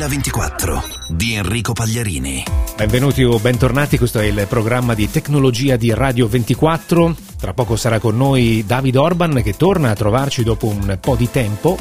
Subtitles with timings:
[0.00, 2.42] 2024 di Enrico Pagliarini.
[2.74, 7.14] Benvenuti o bentornati, questo è il programma di tecnologia di Radio 24.
[7.38, 11.30] Tra poco sarà con noi David Orban che torna a trovarci dopo un po' di
[11.30, 11.76] tempo.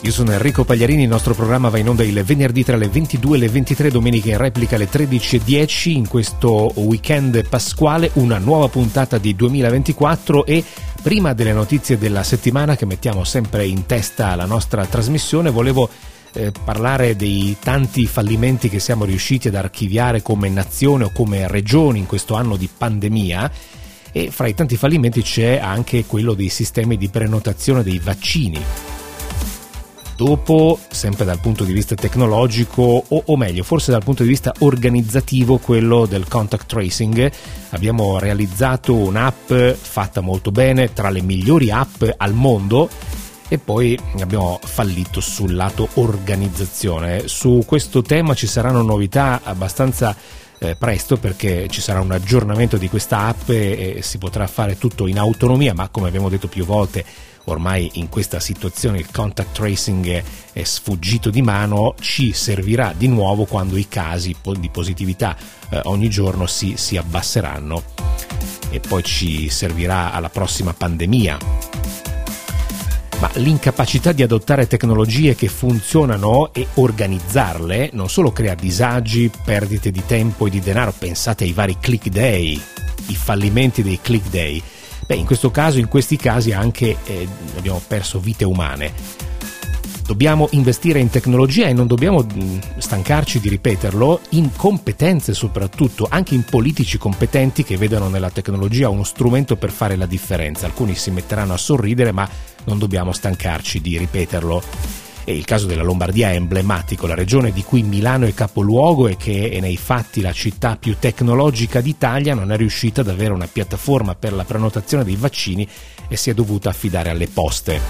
[0.00, 3.36] Io sono Enrico Pagliarini, il nostro programma va in onda il venerdì tra le 22
[3.36, 5.90] e le 23, domenica in replica alle 13.10.
[5.90, 10.64] In questo weekend pasquale una nuova puntata di 2024 e
[11.00, 15.88] prima delle notizie della settimana che mettiamo sempre in testa alla nostra trasmissione volevo
[16.36, 21.98] eh, parlare dei tanti fallimenti che siamo riusciti ad archiviare come nazione o come regione
[21.98, 23.50] in questo anno di pandemia
[24.12, 28.62] e fra i tanti fallimenti c'è anche quello dei sistemi di prenotazione dei vaccini.
[30.16, 34.54] Dopo, sempre dal punto di vista tecnologico, o, o, meglio, forse dal punto di vista
[34.60, 37.30] organizzativo, quello del contact tracing,
[37.70, 42.88] abbiamo realizzato un'app fatta molto bene, tra le migliori app al mondo,
[43.48, 47.28] e poi abbiamo fallito sul lato organizzazione.
[47.28, 50.16] Su questo tema ci saranno novità abbastanza
[50.58, 54.78] eh, presto perché ci sarà un aggiornamento di questa app e, e si potrà fare
[54.78, 57.04] tutto in autonomia, ma come abbiamo detto più volte
[57.48, 63.44] ormai in questa situazione il contact tracing è sfuggito di mano, ci servirà di nuovo
[63.44, 65.36] quando i casi di positività
[65.68, 67.82] eh, ogni giorno si, si abbasseranno.
[68.70, 71.38] E poi ci servirà alla prossima pandemia
[73.18, 80.02] ma l'incapacità di adottare tecnologie che funzionano e organizzarle non solo crea disagi, perdite di
[80.04, 82.60] tempo e di denaro, pensate ai vari click day,
[83.06, 84.62] i fallimenti dei click day.
[85.06, 88.92] Beh, in questo caso, in questi casi anche eh, abbiamo perso vite umane.
[90.04, 96.34] Dobbiamo investire in tecnologia e non dobbiamo mm, stancarci di ripeterlo, in competenze soprattutto, anche
[96.34, 100.66] in politici competenti che vedano nella tecnologia uno strumento per fare la differenza.
[100.66, 102.28] Alcuni si metteranno a sorridere, ma
[102.66, 104.62] non dobbiamo stancarci di ripeterlo.
[105.28, 109.16] E il caso della Lombardia è emblematico, la regione di cui Milano è capoluogo e
[109.16, 113.48] che è nei fatti la città più tecnologica d'Italia non è riuscita ad avere una
[113.48, 115.68] piattaforma per la prenotazione dei vaccini
[116.06, 117.80] e si è dovuta affidare alle poste.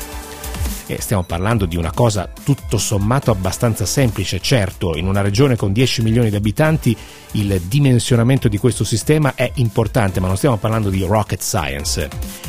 [0.86, 5.72] E stiamo parlando di una cosa tutto sommato abbastanza semplice, certo, in una regione con
[5.72, 6.97] 10 milioni di abitanti
[7.32, 12.46] il dimensionamento di questo sistema è importante, ma non stiamo parlando di rocket science.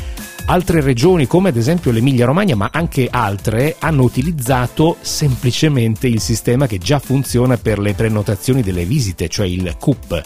[0.50, 6.78] Altre regioni, come ad esempio l'Emilia-Romagna, ma anche altre, hanno utilizzato semplicemente il sistema che
[6.78, 10.22] già funziona per le prenotazioni delle visite, cioè il CUP.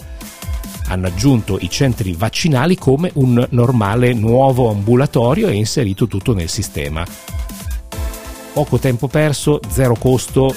[0.87, 7.05] Hanno aggiunto i centri vaccinali come un normale nuovo ambulatorio e inserito tutto nel sistema
[8.53, 10.55] poco tempo perso, zero costo,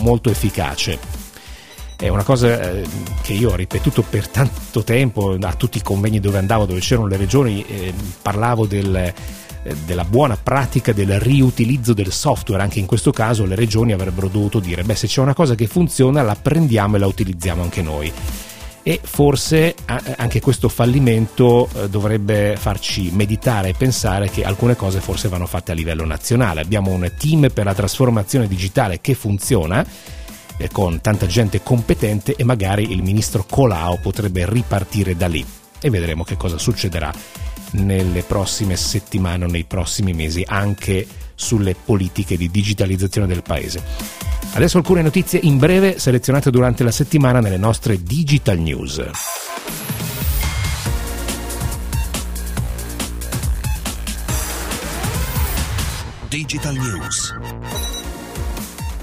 [0.00, 1.15] molto efficace.
[1.96, 2.84] È una cosa eh,
[3.22, 7.06] che io ho ripetuto per tanto tempo a tutti i convegni dove andavo, dove c'erano
[7.06, 9.14] le regioni, eh, parlavo del, eh,
[9.86, 12.62] della buona pratica del riutilizzo del software.
[12.62, 15.66] Anche in questo caso le regioni avrebbero dovuto dire: beh, se c'è una cosa che
[15.66, 18.12] funziona, la prendiamo e la utilizziamo anche noi
[18.82, 25.26] e forse anche questo fallimento eh, dovrebbe farci meditare e pensare che alcune cose forse
[25.26, 26.60] vanno fatte a livello nazionale.
[26.60, 29.84] Abbiamo un team per la trasformazione digitale che funziona
[30.56, 35.44] eh, con tanta gente competente e magari il ministro Colau potrebbe ripartire da lì
[35.80, 37.12] e vedremo che cosa succederà
[37.72, 43.82] nelle prossime settimane o nei prossimi mesi anche sulle politiche di digitalizzazione del paese.
[44.52, 49.02] Adesso alcune notizie in breve selezionate durante la settimana nelle nostre Digital News.
[56.28, 57.55] Digital News.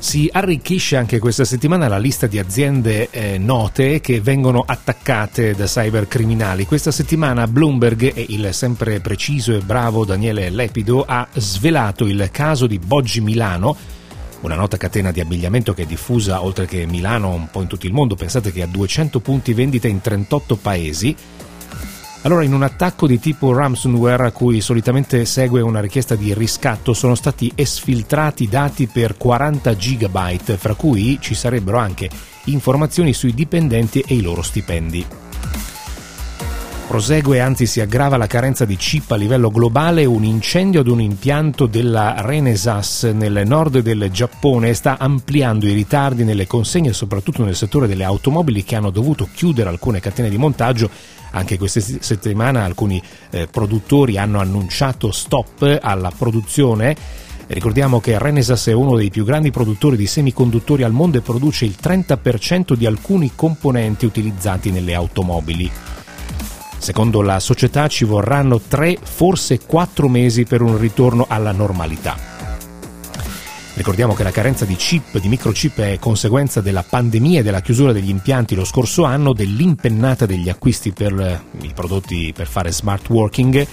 [0.04, 5.64] Si arricchisce anche questa settimana la lista di aziende eh, note che vengono attaccate da
[5.64, 6.66] cybercriminali.
[6.66, 12.68] Questa settimana Bloomberg e il sempre preciso e bravo Daniele Lepido ha svelato il caso
[12.68, 13.78] di Boggi Milano,
[14.42, 17.86] una nota catena di abbigliamento che è diffusa oltre che Milano un po' in tutto
[17.86, 21.16] il mondo, pensate che ha 200 punti vendita in 38 paesi.
[22.26, 26.94] Allora, in un attacco di tipo ransomware a cui solitamente segue una richiesta di riscatto,
[26.94, 32.10] sono stati esfiltrati dati per 40 GB, fra cui ci sarebbero anche
[32.46, 35.23] informazioni sui dipendenti e i loro stipendi.
[36.88, 40.06] Prosegue, anzi si aggrava la carenza di chip a livello globale.
[40.06, 46.24] Un incendio ad un impianto della Renesas nel nord del Giappone sta ampliando i ritardi
[46.24, 50.90] nelle consegne, soprattutto nel settore delle automobili che hanno dovuto chiudere alcune catene di montaggio.
[51.32, 53.02] Anche questa settimana alcuni
[53.32, 56.96] eh, produttori hanno annunciato stop alla produzione.
[57.48, 61.66] Ricordiamo che Renesas è uno dei più grandi produttori di semiconduttori al mondo e produce
[61.66, 65.72] il 30% di alcuni componenti utilizzati nelle automobili.
[66.84, 72.18] Secondo la società ci vorranno tre, forse quattro mesi per un ritorno alla normalità.
[73.76, 77.94] Ricordiamo che la carenza di chip, di microchip è conseguenza della pandemia e della chiusura
[77.94, 83.66] degli impianti lo scorso anno, dell'impennata degli acquisti per i prodotti per fare smart working,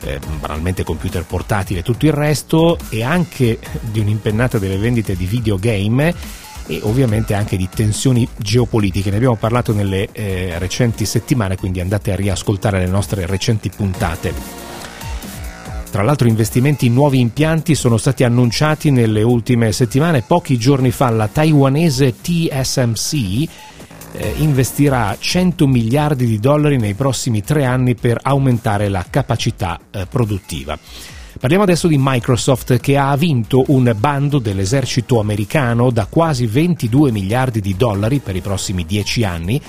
[0.00, 3.60] eh, banalmente computer portatile e tutto il resto, e anche
[3.92, 9.10] di un'impennata delle vendite di videogame e ovviamente anche di tensioni geopolitiche.
[9.10, 14.64] Ne abbiamo parlato nelle eh, recenti settimane, quindi andate a riascoltare le nostre recenti puntate.
[15.90, 20.22] Tra l'altro investimenti in nuovi impianti sono stati annunciati nelle ultime settimane.
[20.22, 23.48] Pochi giorni fa la taiwanese TSMC
[24.12, 30.06] eh, investirà 100 miliardi di dollari nei prossimi tre anni per aumentare la capacità eh,
[30.06, 30.78] produttiva.
[31.38, 37.60] Parliamo adesso di Microsoft che ha vinto un bando dell'esercito americano da quasi 22 miliardi
[37.60, 39.60] di dollari per i prossimi dieci anni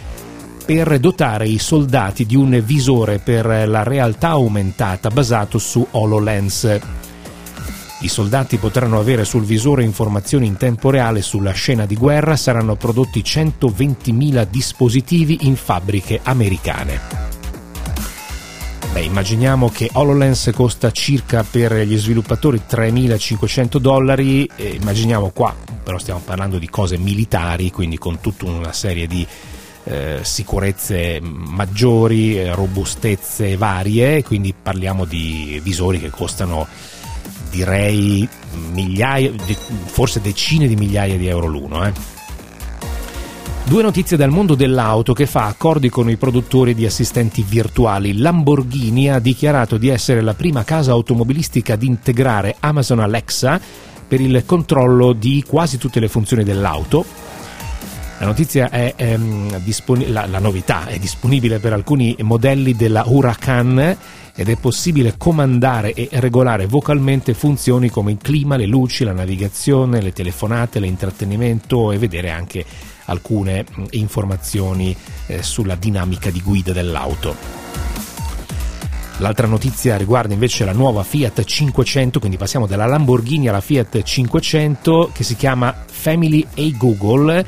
[0.65, 6.79] per dotare i soldati di un visore per la realtà aumentata basato su HoloLens.
[8.01, 12.75] I soldati potranno avere sul visore informazioni in tempo reale sulla scena di guerra, saranno
[12.75, 17.36] prodotti 120.000 dispositivi in fabbriche americane.
[18.97, 26.19] Beh, immaginiamo che HoloLens costa circa per gli sviluppatori 3.500 dollari, immaginiamo qua, però stiamo
[26.25, 29.23] parlando di cose militari, quindi con tutta una serie di
[29.83, 36.65] eh, sicurezze maggiori, eh, robustezze varie, quindi parliamo di visori che costano
[37.51, 38.27] direi
[38.71, 39.31] migliaia,
[39.85, 41.85] forse decine di migliaia di euro l'uno.
[41.85, 42.16] Eh.
[43.67, 48.17] Due notizie dal mondo dell'auto che fa accordi con i produttori di assistenti virtuali.
[48.17, 53.59] Lamborghini ha dichiarato di essere la prima casa automobilistica ad integrare Amazon Alexa
[54.07, 57.05] per il controllo di quasi tutte le funzioni dell'auto
[58.19, 63.97] la notizia è ehm, dispon- la, la, novità è disponibile per alcuni modelli della Huracan
[64.33, 70.01] ed è possibile comandare e regolare vocalmente funzioni come il clima, le luci, la navigazione,
[70.01, 72.65] le telefonate, l'intrattenimento e vedere anche
[73.07, 74.95] alcune informazioni
[75.25, 77.35] eh, sulla dinamica di guida dell'auto.
[79.19, 85.09] L'altra notizia riguarda invece la nuova Fiat 500, quindi passiamo dalla Lamborghini alla Fiat 500
[85.11, 87.45] che si chiama Family A Google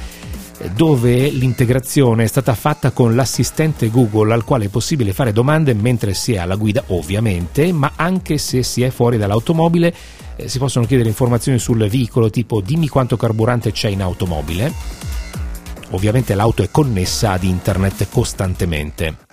[0.75, 6.13] dove l'integrazione è stata fatta con l'assistente Google al quale è possibile fare domande mentre
[6.13, 9.93] si è alla guida ovviamente, ma anche se si è fuori dall'automobile
[10.35, 14.73] eh, si possono chiedere informazioni sul veicolo tipo dimmi quanto carburante c'è in automobile.
[15.91, 19.27] Ovviamente l'auto è connessa ad internet costantemente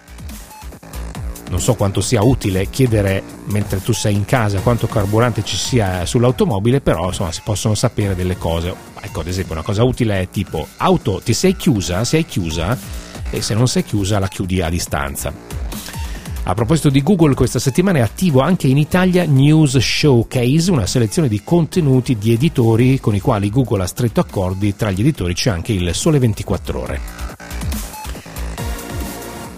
[1.48, 6.04] non so quanto sia utile chiedere mentre tu sei in casa quanto carburante ci sia
[6.04, 8.74] sull'automobile, però insomma si possono sapere delle cose.
[9.00, 12.04] Ecco, ad esempio, una cosa utile è tipo auto, ti sei chiusa?
[12.04, 12.76] Sei chiusa?
[13.30, 15.32] E se non sei chiusa la chiudi a distanza.
[16.48, 21.26] A proposito di Google, questa settimana è attivo anche in Italia News Showcase, una selezione
[21.26, 24.76] di contenuti di editori con i quali Google ha stretto accordi.
[24.76, 27.00] Tra gli editori c'è anche il Sole 24 Ore.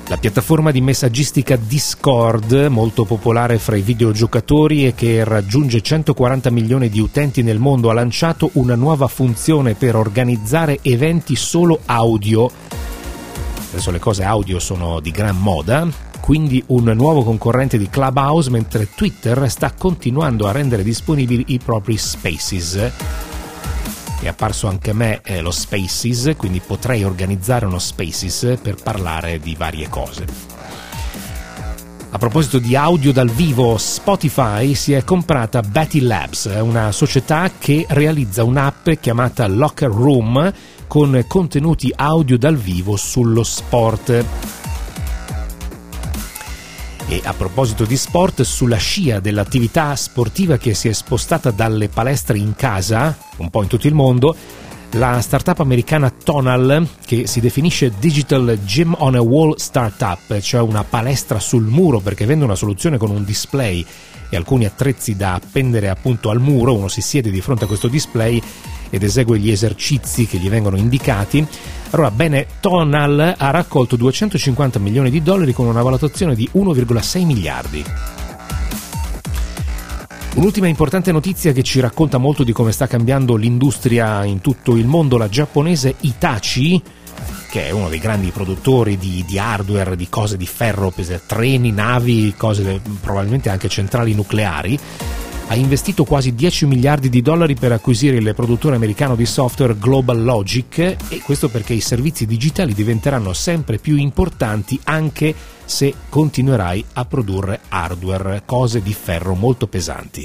[0.06, 6.88] La piattaforma di messaggistica Discord, molto popolare fra i videogiocatori e che raggiunge 140 milioni
[6.88, 12.50] di utenti nel mondo, ha lanciato una nuova funzione per organizzare eventi solo audio.
[13.72, 18.90] Adesso le cose audio sono di gran moda, quindi un nuovo concorrente di Clubhouse, mentre
[18.94, 22.92] Twitter sta continuando a rendere disponibili i propri spaces
[24.20, 29.38] è apparso anche a me eh, lo Spaces, quindi potrei organizzare uno Spaces per parlare
[29.38, 30.26] di varie cose.
[32.10, 37.86] A proposito di audio dal vivo, Spotify si è comprata Betty Labs, una società che
[37.88, 40.52] realizza un'app chiamata Locker Room
[40.86, 44.57] con contenuti audio dal vivo sullo sport.
[47.10, 52.36] E a proposito di sport, sulla scia dell'attività sportiva che si è spostata dalle palestre
[52.36, 54.36] in casa, un po' in tutto il mondo,
[54.92, 60.84] la startup americana Tonal, che si definisce Digital Gym on a Wall Startup, cioè una
[60.84, 63.82] palestra sul muro perché vende una soluzione con un display
[64.28, 67.88] e alcuni attrezzi da appendere appunto al muro, uno si siede di fronte a questo
[67.88, 68.40] display
[68.90, 71.46] ed esegue gli esercizi che gli vengono indicati.
[71.90, 77.84] Allora, bene, Tonal ha raccolto 250 milioni di dollari con una valutazione di 1,6 miliardi.
[80.34, 84.86] Un'ultima importante notizia che ci racconta molto di come sta cambiando l'industria in tutto il
[84.86, 86.80] mondo, la giapponese Itachi,
[87.50, 90.92] che è uno dei grandi produttori di, di hardware, di cose di ferro,
[91.26, 94.78] treni, navi, cose probabilmente anche centrali nucleari,
[95.48, 100.22] ha investito quasi 10 miliardi di dollari per acquisire il produttore americano di software Global
[100.22, 107.04] Logic e questo perché i servizi digitali diventeranno sempre più importanti anche se continuerai a
[107.06, 110.24] produrre hardware, cose di ferro molto pesanti.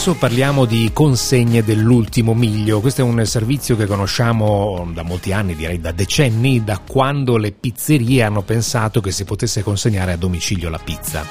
[0.00, 2.80] Adesso parliamo di consegne dell'ultimo miglio.
[2.80, 7.52] Questo è un servizio che conosciamo da molti anni, direi da decenni, da quando le
[7.52, 11.22] pizzerie hanno pensato che si potesse consegnare a domicilio la pizza.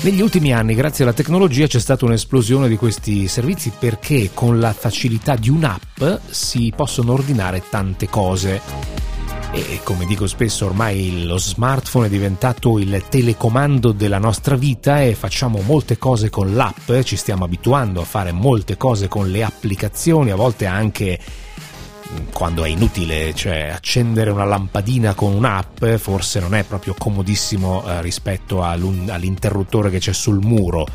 [0.00, 4.72] Negli ultimi anni, grazie alla tecnologia, c'è stata un'esplosione di questi servizi perché con la
[4.72, 9.09] facilità di un'app si possono ordinare tante cose
[9.52, 15.14] e come dico spesso ormai lo smartphone è diventato il telecomando della nostra vita e
[15.14, 20.30] facciamo molte cose con l'app, ci stiamo abituando a fare molte cose con le applicazioni,
[20.30, 26.54] a volte anche mm, quando è inutile, cioè accendere una lampadina con un'app forse non
[26.54, 30.86] è proprio comodissimo eh, rispetto all'interruttore che c'è sul muro.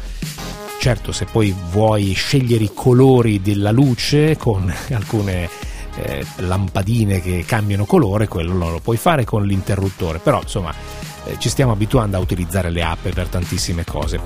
[0.80, 7.86] Certo, se poi vuoi scegliere i colori della luce con alcune eh, lampadine che cambiano
[7.86, 10.74] colore, quello non lo puoi fare con l'interruttore, però insomma
[11.26, 14.20] eh, ci stiamo abituando a utilizzare le app per tantissime cose.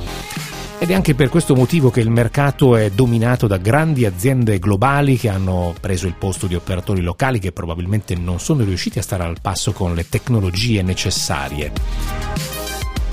[0.82, 5.18] Ed è anche per questo motivo che il mercato è dominato da grandi aziende globali
[5.18, 9.24] che hanno preso il posto di operatori locali che probabilmente non sono riusciti a stare
[9.24, 12.59] al passo con le tecnologie necessarie.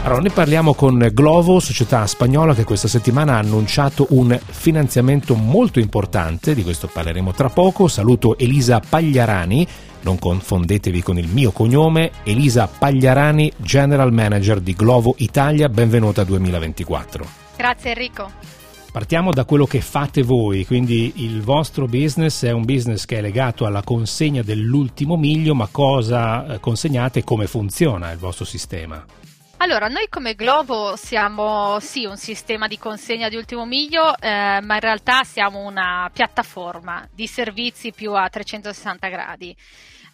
[0.06, 5.80] Allora, ne parliamo con Glovo, società spagnola che questa settimana ha annunciato un finanziamento molto
[5.80, 7.88] importante, di questo parleremo tra poco.
[7.88, 9.66] Saluto Elisa Pagliarani,
[10.02, 17.26] non confondetevi con il mio cognome, Elisa Pagliarani, General Manager di Glovo Italia, benvenuta 2024.
[17.56, 18.30] Grazie Enrico.
[18.92, 23.20] Partiamo da quello che fate voi, quindi il vostro business è un business che è
[23.20, 29.04] legato alla consegna dell'ultimo miglio, ma cosa eh, consegnate e come funziona il vostro sistema?
[29.58, 34.74] Allora, noi come Glovo siamo sì un sistema di consegna di ultimo miglio, eh, ma
[34.74, 39.56] in realtà siamo una piattaforma di servizi più a 360 gradi.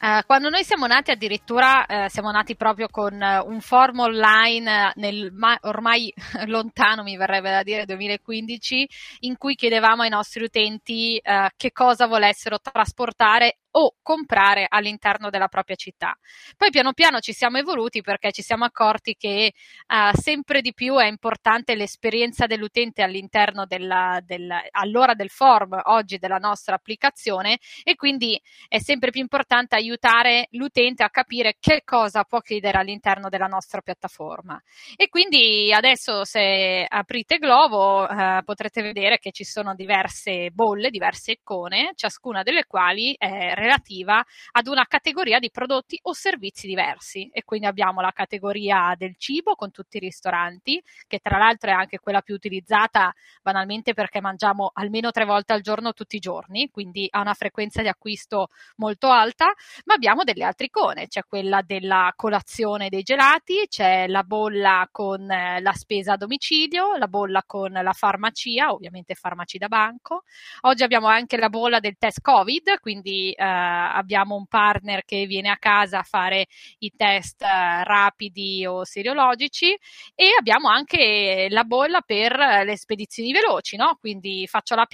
[0.00, 4.92] Eh, quando noi siamo nati addirittura eh, siamo nati proprio con uh, un form online
[4.96, 6.12] nel ma- ormai
[6.46, 8.88] lontano mi verrebbe da dire 2015
[9.20, 11.20] in cui chiedevamo ai nostri utenti
[11.56, 16.16] che cosa volessero trasportare o comprare all'interno della propria città.
[16.56, 19.52] Poi piano piano ci siamo evoluti perché ci siamo accorti che
[19.86, 26.18] uh, sempre di più è importante l'esperienza dell'utente all'interno della, della, allora del form, oggi
[26.18, 32.24] della nostra applicazione e quindi è sempre più importante aiutare l'utente a capire che cosa
[32.24, 34.60] può chiedere all'interno della nostra piattaforma.
[34.96, 41.32] E quindi adesso se aprite Glovo uh, potrete vedere che ci sono diverse bolle, diverse
[41.32, 47.44] icone, ciascuna delle quali è relativa ad una categoria di prodotti o servizi diversi e
[47.44, 51.98] quindi abbiamo la categoria del cibo con tutti i ristoranti, che tra l'altro è anche
[51.98, 57.06] quella più utilizzata banalmente perché mangiamo almeno tre volte al giorno tutti i giorni, quindi
[57.10, 59.52] ha una frequenza di acquisto molto alta,
[59.84, 65.30] ma abbiamo delle altre icone, c'è quella della colazione dei gelati, c'è la bolla con
[65.30, 70.24] eh, la spesa a domicilio, la bolla con la farmacia, ovviamente farmaci da banco.
[70.62, 75.50] Oggi abbiamo anche la bolla del test Covid, quindi eh, abbiamo un partner che viene
[75.50, 76.46] a casa a fare
[76.78, 79.76] i test eh, rapidi o seriologici
[80.14, 83.96] e abbiamo anche la bolla per le spedizioni veloci, no?
[84.00, 84.86] Quindi faccio la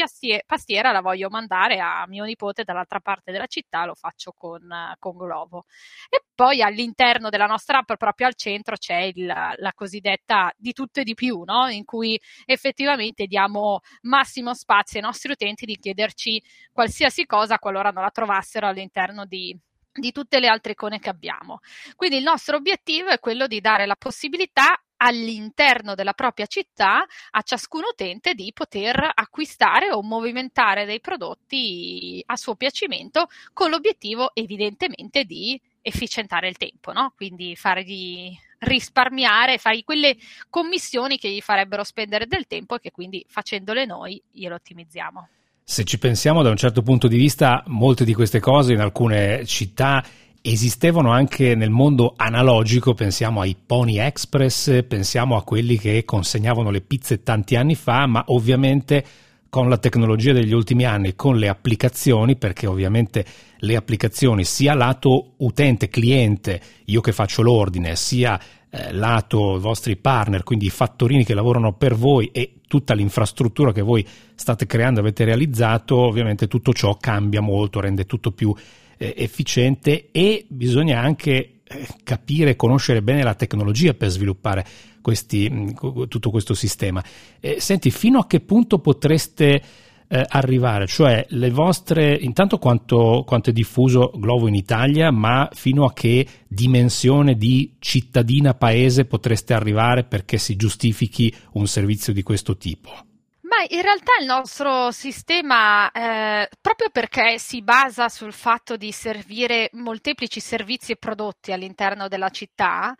[0.46, 4.66] pastiera, la voglio mandare a mio nipote dall'altra parte della città, lo faccio con,
[4.98, 5.64] con Glovo.
[6.08, 11.00] E poi all'interno della nostra app, proprio al centro, c'è il, la cosiddetta di tutto
[11.00, 11.66] e di più, no?
[11.66, 12.16] In cui
[12.46, 16.40] effettivamente diamo massimo spazio ai nostri utenti di chiederci
[16.70, 19.52] qualsiasi cosa qualora non la trovassero all'interno di,
[19.92, 21.58] di tutte le altre icone che abbiamo.
[21.96, 27.42] Quindi il nostro obiettivo è quello di dare la possibilità all'interno della propria città a
[27.42, 35.24] ciascun utente di poter acquistare o movimentare dei prodotti a suo piacimento con l'obiettivo evidentemente
[35.24, 37.12] di efficientare il tempo, no?
[37.16, 40.16] quindi fargli risparmiare, fare quelle
[40.48, 45.28] commissioni che gli farebbero spendere del tempo e che quindi facendole noi glielo ottimizziamo.
[45.62, 49.44] Se ci pensiamo da un certo punto di vista, molte di queste cose in alcune
[49.44, 50.02] città
[50.40, 56.80] esistevano anche nel mondo analogico, pensiamo ai Pony Express, pensiamo a quelli che consegnavano le
[56.80, 59.04] pizze tanti anni fa, ma ovviamente
[59.48, 63.24] con la tecnologia degli ultimi anni, con le applicazioni, perché ovviamente
[63.58, 68.38] le applicazioni sia lato utente, cliente, io che faccio l'ordine, sia
[68.70, 73.80] eh, lato vostri partner, quindi i fattorini che lavorano per voi e tutta l'infrastruttura che
[73.80, 78.54] voi state creando, avete realizzato, ovviamente tutto ciò cambia molto, rende tutto più
[78.98, 84.66] eh, efficiente e bisogna anche eh, capire e conoscere bene la tecnologia per sviluppare
[85.00, 85.68] questi, mm,
[86.08, 87.02] tutto questo sistema.
[87.40, 89.62] Eh, senti, fino a che punto potreste
[90.08, 90.86] eh, arrivare?
[90.86, 96.26] Cioè le vostre, intanto quanto, quanto è diffuso Glovo in Italia, ma fino a che
[96.46, 103.06] dimensione di cittadina paese potreste arrivare perché si giustifichi un servizio di questo tipo?
[103.48, 109.70] Ma in realtà il nostro sistema, eh, proprio perché si basa sul fatto di servire
[109.72, 112.94] molteplici servizi e prodotti all'interno della città,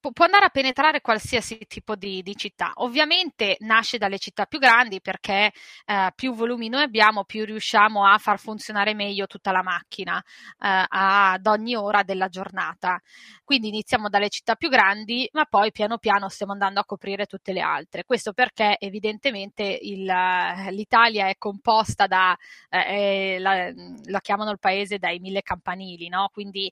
[0.00, 2.72] può andare a penetrare qualsiasi tipo di, di, città.
[2.76, 5.52] Ovviamente nasce dalle città più grandi perché
[5.86, 10.84] eh, più volumi noi abbiamo, più riusciamo a far funzionare meglio tutta la macchina eh,
[10.88, 13.00] ad ogni ora della giornata.
[13.44, 17.52] Quindi iniziamo dalle città più grandi, ma poi piano piano stiamo andando a coprire tutte
[17.52, 18.04] le altre.
[18.04, 22.36] Questo perché evidentemente il, l'Italia è composta da,
[22.68, 23.72] eh, la,
[24.04, 26.28] la, chiamano il paese dai mille campanili, no?
[26.32, 26.70] quindi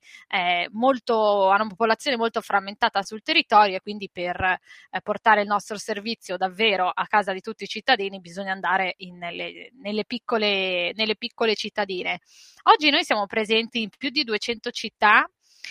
[0.73, 5.79] molto, ha una popolazione molto frammentata sul territorio e quindi per eh, portare il nostro
[5.79, 11.17] servizio davvero a casa di tutti i cittadini bisogna andare in, nelle, nelle, piccole, nelle
[11.17, 12.21] piccole cittadine.
[12.65, 15.29] Oggi noi siamo presenti in più di 200 città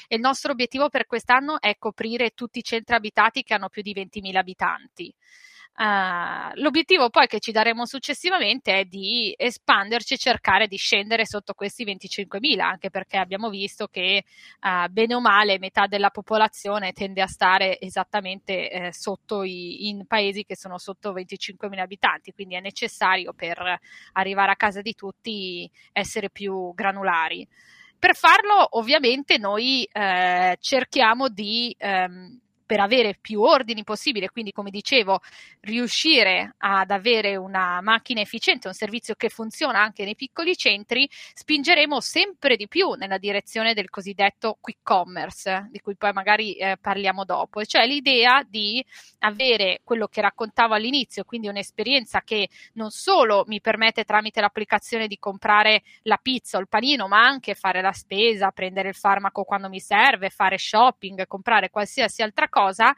[0.08, 3.82] e il nostro obiettivo per quest'anno è coprire tutti i centri abitati che hanno più
[3.82, 5.14] di 20.000 abitanti.
[5.78, 11.54] Uh, l'obiettivo poi che ci daremo successivamente è di espanderci e cercare di scendere sotto
[11.54, 14.24] questi 25.000, anche perché abbiamo visto che
[14.62, 20.06] uh, bene o male metà della popolazione tende a stare esattamente eh, sotto i, in
[20.06, 23.78] paesi che sono sotto 25.000 abitanti, quindi è necessario per
[24.14, 27.46] arrivare a casa di tutti essere più granulari.
[28.00, 34.72] Per farlo ovviamente noi eh, cerchiamo di ehm, per avere più ordini possibile, quindi come
[34.72, 35.20] dicevo,
[35.62, 42.02] riuscire ad avere una macchina efficiente, un servizio che funziona anche nei piccoli centri, spingeremo
[42.02, 47.24] sempre di più nella direzione del cosiddetto quick commerce, di cui poi magari eh, parliamo
[47.24, 48.84] dopo, cioè l'idea di
[49.20, 55.20] avere quello che raccontavo all'inizio, quindi un'esperienza che non solo mi permette tramite l'applicazione di
[55.20, 59.70] comprare la pizza o il panino, ma anche fare la spesa, prendere il farmaco quando
[59.70, 62.96] mi serve, fare shopping, comprare qualsiasi altra cosa cosa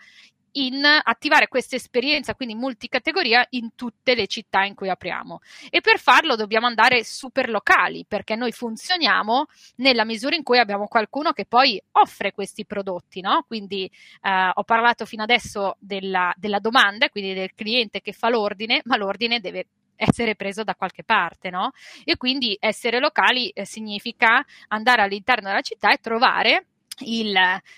[0.57, 5.39] in attivare questa esperienza, quindi multicategoria, in tutte le città in cui apriamo.
[5.69, 9.45] E per farlo dobbiamo andare super locali, perché noi funzioniamo
[9.77, 13.43] nella misura in cui abbiamo qualcuno che poi offre questi prodotti, no?
[13.47, 13.89] Quindi
[14.21, 18.97] eh, ho parlato fino adesso della, della domanda, quindi del cliente che fa l'ordine, ma
[18.97, 21.71] l'ordine deve essere preso da qualche parte, no?
[22.03, 26.65] E quindi essere locali eh, significa andare all'interno della città e trovare
[26.99, 27.35] il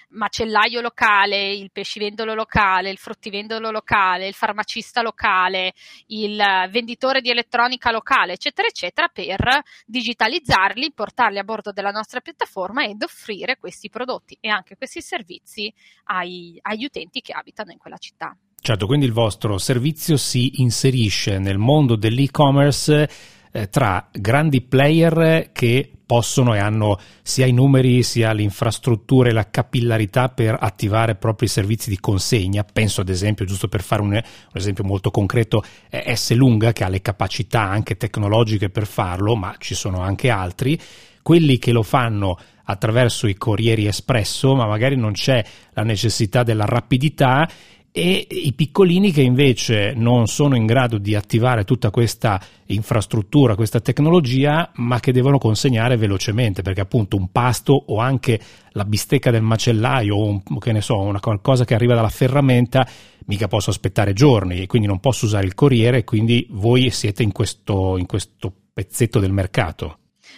[0.10, 5.74] macellaio locale, il pescivendolo locale, il fruttivendolo locale, il farmacista locale,
[6.08, 12.86] il venditore di elettronica locale, eccetera, eccetera, per digitalizzarli, portarli a bordo della nostra piattaforma
[12.86, 15.74] ed offrire questi prodotti e anche questi servizi
[16.06, 18.36] ai, agli utenti che abitano in quella città.
[18.62, 23.10] Certo, quindi il vostro servizio si inserisce nel mondo dell'e-commerce
[23.52, 29.52] eh, tra grandi player che possono e hanno sia i numeri sia l'infrastruttura e la
[29.52, 32.64] capillarità per attivare propri servizi di consegna.
[32.64, 36.88] Penso ad esempio, giusto per fare un, un esempio molto concreto, S Lunga che ha
[36.88, 40.80] le capacità anche tecnologiche per farlo, ma ci sono anche altri.
[41.22, 46.66] Quelli che lo fanno attraverso i corrieri espresso, ma magari non c'è la necessità della
[46.66, 47.48] rapidità
[47.92, 53.80] e i piccolini che invece non sono in grado di attivare tutta questa infrastruttura, questa
[53.80, 58.40] tecnologia, ma che devono consegnare velocemente, perché appunto un pasto o anche
[58.74, 62.88] la bistecca del macellaio o un, che ne so, una qualcosa che arriva dalla ferramenta,
[63.26, 67.32] mica posso aspettare giorni e quindi non posso usare il corriere, quindi voi siete in
[67.32, 69.98] questo, in questo pezzetto del mercato.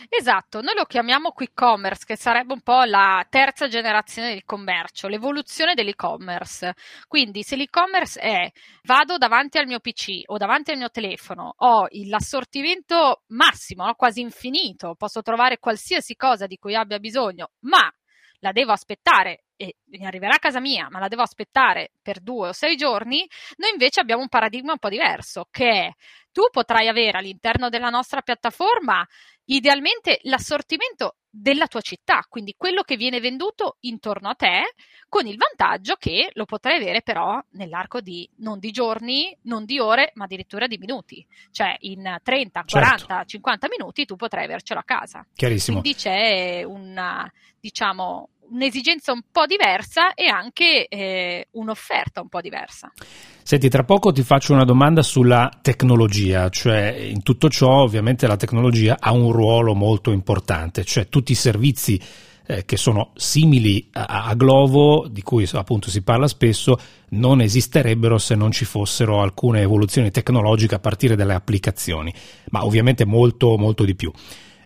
[0.10, 5.08] Esatto, noi lo chiamiamo quick commerce, che sarebbe un po' la terza generazione del commercio,
[5.08, 6.74] l'evoluzione dell'e-commerce.
[7.08, 8.52] Quindi se l'e-commerce è
[8.84, 14.96] vado davanti al mio PC o davanti al mio telefono, ho l'assortimento massimo, quasi infinito,
[14.96, 17.92] posso trovare qualsiasi cosa di cui abbia bisogno, ma
[18.40, 22.48] la devo aspettare e mi arriverà a casa mia, ma la devo aspettare per due
[22.50, 25.92] o sei giorni, noi invece abbiamo un paradigma un po' diverso, che è
[26.32, 29.06] tu potrai avere all'interno della nostra piattaforma
[29.52, 34.74] idealmente l'assortimento della tua città, quindi quello che viene venduto intorno a te,
[35.08, 39.80] con il vantaggio che lo potrai avere però nell'arco di non di giorni, non di
[39.80, 41.26] ore, ma addirittura di minuti.
[41.52, 43.26] Cioè in 30, 40, certo.
[43.26, 45.26] 50 minuti tu potrai avercelo a casa.
[45.34, 45.80] Chiarissimo.
[45.80, 52.92] Quindi c'è una, diciamo, un'esigenza un po' diversa e anche eh, un'offerta un po' diversa.
[53.44, 58.38] Senti, tra poco ti faccio una domanda sulla tecnologia, cioè in tutto ciò ovviamente la
[58.38, 62.00] tecnologia ha un ruolo molto importante, cioè tutti i servizi
[62.46, 66.78] eh, che sono simili a, a, Glovo, di cui appunto si parla spesso,
[67.10, 72.14] non esisterebbero se non ci fossero alcune evoluzioni tecnologiche a partire dalle applicazioni,
[72.50, 74.12] ma ovviamente molto molto di più.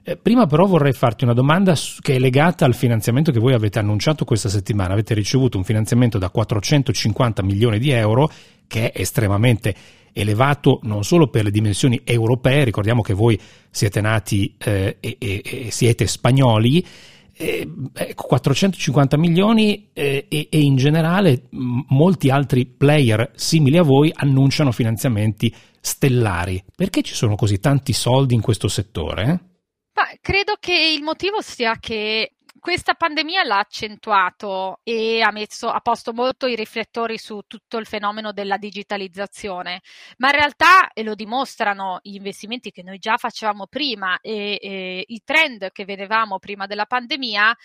[0.08, 3.80] Eh, prima però vorrei farti una domanda che è legata al finanziamento che voi avete
[3.80, 4.94] annunciato questa settimana.
[4.94, 8.30] Avete ricevuto un finanziamento da 450 milioni di euro
[8.68, 9.74] che è estremamente
[10.14, 13.40] elevato non solo per le dimensioni europee, ricordiamo che voi
[13.72, 16.86] siete nati eh, e, e, e, siete spagnoli,
[17.34, 17.68] eh,
[18.16, 25.52] 450 milioni eh, e, e, in generale molti altri player simili a voi annunciano finanziamenti
[25.82, 26.64] stellari.
[26.76, 29.55] Perché ci sono così tanti soldi in questo settore?
[29.96, 35.80] Ma credo che il motivo sia che questa pandemia l'ha accentuato e ha messo a
[35.80, 39.82] posto molto i riflettori su tutto il fenomeno della digitalizzazione,
[40.18, 45.04] ma in realtà, e lo dimostrano gli investimenti che noi già facevamo prima e, e
[45.06, 47.56] i trend che vedevamo prima della pandemia,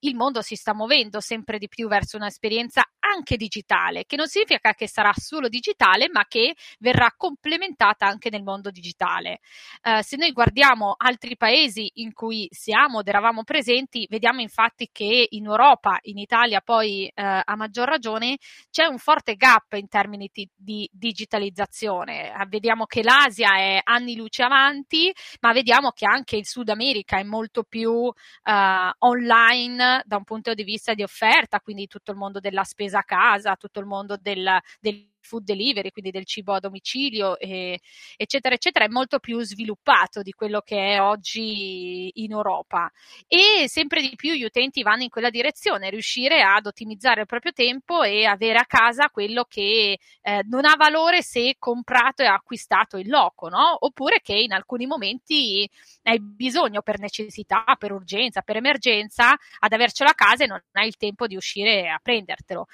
[0.00, 2.82] il mondo si sta muovendo sempre di più verso un'esperienza
[3.14, 8.42] anche digitale, che non significa che sarà solo digitale, ma che verrà complementata anche nel
[8.42, 9.40] mondo digitale.
[9.82, 15.26] Eh, se noi guardiamo altri paesi in cui siamo ed eravamo presenti, vediamo infatti che
[15.30, 18.38] in Europa, in Italia poi eh, a maggior ragione,
[18.70, 22.32] c'è un forte gap in termini di, di digitalizzazione.
[22.32, 27.18] Eh, vediamo che l'Asia è anni luce avanti, ma vediamo che anche il Sud America
[27.18, 28.12] è molto più
[28.44, 32.97] eh, online da un punto di vista di offerta, quindi tutto il mondo della spesa
[33.02, 37.78] casa, tutto il mondo del, del food delivery, quindi del cibo a domicilio, e,
[38.16, 42.90] eccetera, eccetera, è molto più sviluppato di quello che è oggi in Europa.
[43.26, 47.52] E sempre di più gli utenti vanno in quella direzione, riuscire ad ottimizzare il proprio
[47.52, 52.96] tempo e avere a casa quello che eh, non ha valore se comprato e acquistato
[52.96, 53.76] in loco, no?
[53.84, 55.68] Oppure che in alcuni momenti
[56.04, 60.86] hai bisogno per necessità, per urgenza, per emergenza, ad avercelo a casa e non hai
[60.86, 62.66] il tempo di uscire a prendertelo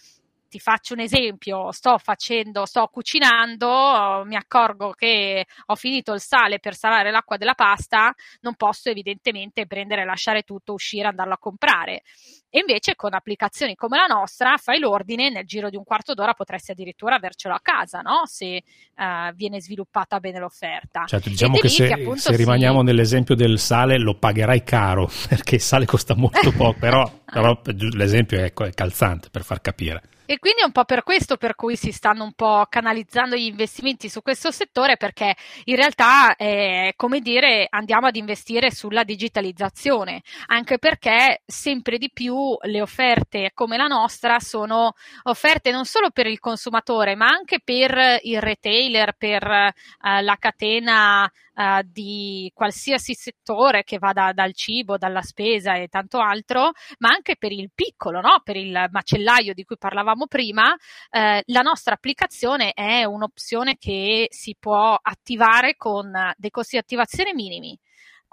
[0.55, 6.61] ti faccio un esempio, sto facendo, sto cucinando, mi accorgo che ho finito il sale
[6.61, 12.03] per salare l'acqua della pasta, non posso evidentemente prendere, lasciare tutto, uscire, andarlo a comprare.
[12.49, 16.35] E invece con applicazioni come la nostra fai l'ordine nel giro di un quarto d'ora
[16.35, 18.27] potresti addirittura avercelo a casa, no?
[18.27, 18.63] Se
[18.95, 21.05] uh, viene sviluppata bene l'offerta.
[21.05, 22.85] Certo, diciamo che se, che se, rimaniamo sì.
[22.85, 28.39] nell'esempio del sale lo pagherai caro, perché il sale costa molto poco, però, però l'esempio
[28.39, 30.03] è, è calzante per far capire.
[30.27, 33.45] E quindi è un po' per questo per cui si stanno un po' canalizzando gli
[33.45, 40.23] investimenti su questo settore, perché in realtà, è come dire, andiamo ad investire sulla digitalizzazione,
[40.47, 46.27] anche perché sempre di più le offerte come la nostra sono offerte non solo per
[46.27, 53.85] il consumatore, ma anche per il retailer, per uh, la catena uh, di qualsiasi settore
[53.85, 58.41] che vada dal cibo, dalla spesa e tanto altro, ma anche per il piccolo, no?
[58.43, 60.75] per il macellaio di cui parlavamo prima,
[61.11, 67.35] eh, la nostra applicazione è un'opzione che si può attivare con dei costi di attivazione
[67.35, 67.79] minimi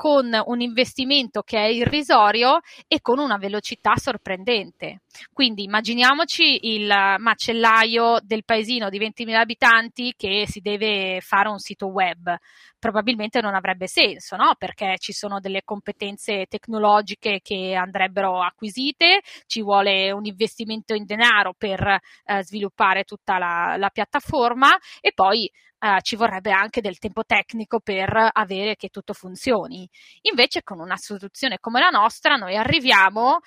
[0.02, 5.02] con un investimento che è irrisorio e con una velocità sorprendente.
[5.34, 11.88] Quindi immaginiamoci il macellaio del paesino di 20.000 abitanti che si deve fare un sito
[11.88, 12.36] web.
[12.80, 14.56] Probabilmente non avrebbe senso, no?
[14.58, 21.54] Perché ci sono delle competenze tecnologiche che andrebbero acquisite, ci vuole un investimento in denaro
[21.58, 24.70] per eh, sviluppare tutta la, la piattaforma
[25.00, 25.50] e poi
[25.84, 29.90] Uh, ci vorrebbe anche del tempo tecnico per avere che tutto funzioni.
[30.30, 33.40] Invece con una soluzione come la nostra noi arriviamo, uh,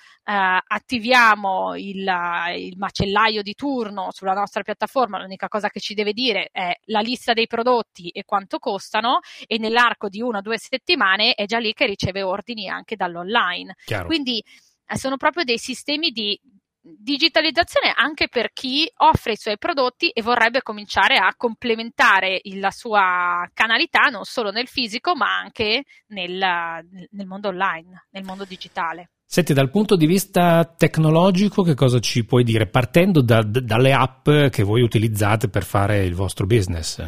[0.67, 2.07] attiviamo il,
[2.55, 6.99] il, macellaio di turno sulla nostra piattaforma, l'unica cosa che ci deve dire è la
[6.99, 11.57] lista dei prodotti e quanto costano e nell'arco di una o due settimane è già
[11.57, 13.75] lì che riceve ordini anche dall'online.
[13.85, 14.05] Chiaro.
[14.05, 14.43] Quindi
[14.87, 16.39] eh, sono proprio dei sistemi di
[16.87, 23.49] digitalizzazione anche per chi offre i suoi prodotti e vorrebbe cominciare a complementare la sua
[23.53, 29.09] canalità non solo nel fisico ma anche nel, nel mondo online, nel mondo digitale.
[29.27, 32.67] Senti, dal punto di vista tecnologico, che cosa ci puoi dire?
[32.67, 37.03] Partendo da, dalle app che voi utilizzate per fare il vostro business.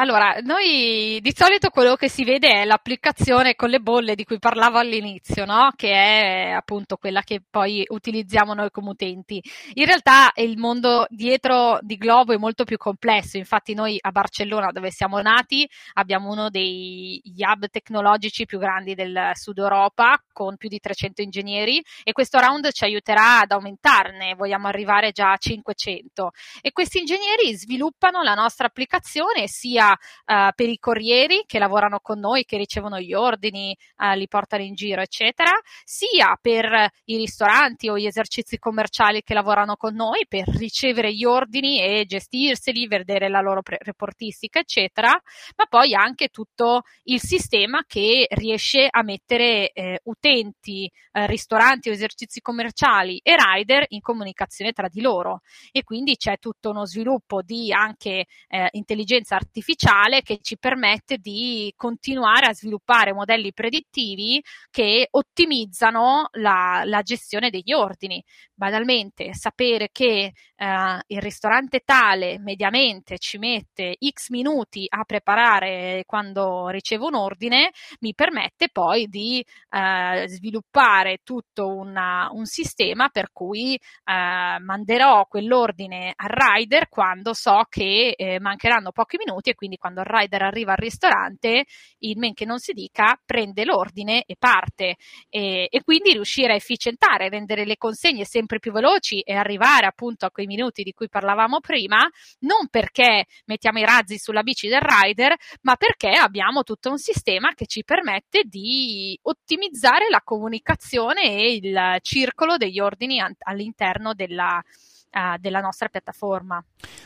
[0.00, 4.38] Allora, noi di solito quello che si vede è l'applicazione con le bolle di cui
[4.38, 5.72] parlavo all'inizio, no?
[5.74, 9.42] che è appunto quella che poi utilizziamo noi come utenti.
[9.72, 14.70] In realtà il mondo dietro di Globo è molto più complesso, infatti noi a Barcellona
[14.70, 20.68] dove siamo nati abbiamo uno dei hub tecnologici più grandi del Sud Europa con più
[20.68, 26.30] di 300 ingegneri e questo round ci aiuterà ad aumentarne, vogliamo arrivare già a 500
[26.60, 32.18] e questi ingegneri sviluppano la nostra applicazione sia uh, per i corrieri che lavorano con
[32.18, 35.50] noi, che ricevono gli ordini, uh, li portano in giro, eccetera,
[35.84, 41.24] sia per i ristoranti o gli esercizi commerciali che lavorano con noi per ricevere gli
[41.24, 45.10] ordini e gestirseli, vedere la loro pre- reportistica, eccetera,
[45.56, 51.92] ma poi anche tutto il sistema che riesce a mettere eh, utenti, eh, ristoranti o
[51.92, 55.40] esercizi commerciali e rider in comunicazione tra di loro.
[55.72, 59.76] E quindi c'è tutto uno sviluppo di anche eh, intelligenza artificiale
[60.22, 67.72] che ci permette di continuare a sviluppare modelli predittivi che ottimizzano la, la gestione degli
[67.72, 68.22] ordini.
[68.52, 76.68] Banalmente, sapere che eh, il ristorante tale mediamente ci mette x minuti a preparare quando
[76.68, 83.74] ricevo un ordine, mi permette poi di eh, sviluppare tutto una, un sistema per cui
[83.74, 90.00] eh, manderò quell'ordine al rider quando so che eh, mancheranno pochi minuti e quindi quando
[90.00, 91.64] il rider arriva al ristorante,
[91.98, 94.96] il men che non si dica prende l'ordine e parte.
[95.28, 100.26] E, e quindi riuscire a efficientare, rendere le consegne sempre più veloci e arrivare appunto
[100.26, 102.08] a quei minuti di cui parlavamo prima,
[102.40, 107.52] non perché mettiamo i razzi sulla bici del rider, ma perché abbiamo tutto un sistema
[107.54, 114.62] che ci permette di ottimizzare la comunicazione e il circolo degli ordini all'interno della,
[115.10, 116.62] uh, della nostra piattaforma.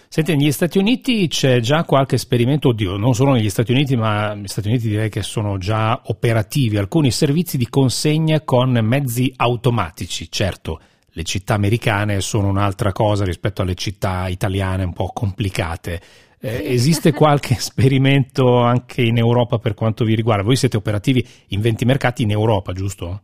[0.09, 4.35] Senti, negli Stati Uniti c'è già qualche esperimento, oddio, non solo negli Stati Uniti, ma
[4.35, 10.31] negli Stati Uniti direi che sono già operativi alcuni servizi di consegna con mezzi automatici,
[10.31, 10.81] certo
[11.15, 16.01] le città americane sono un'altra cosa rispetto alle città italiane un po' complicate.
[16.41, 20.43] Eh, esiste qualche esperimento anche in Europa per quanto vi riguarda?
[20.43, 23.23] Voi siete operativi in 20 mercati in Europa, giusto?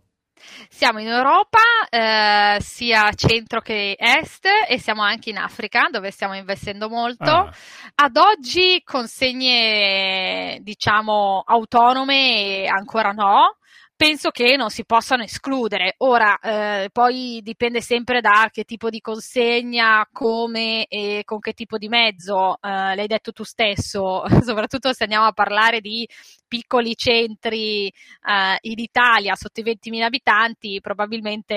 [0.68, 6.34] Siamo in Europa, eh, sia centro che est, e siamo anche in Africa, dove stiamo
[6.34, 7.30] investendo molto.
[7.30, 7.52] Ah.
[7.94, 13.58] Ad oggi consegne, diciamo, autonome ancora no
[13.98, 15.94] penso che non si possano escludere.
[15.98, 21.78] Ora, eh, poi dipende sempre da che tipo di consegna, come e con che tipo
[21.78, 22.58] di mezzo.
[22.62, 26.08] Eh, l'hai detto tu stesso, soprattutto se andiamo a parlare di
[26.48, 31.54] piccoli centri eh, in Italia sotto i 20.000 abitanti probabilmente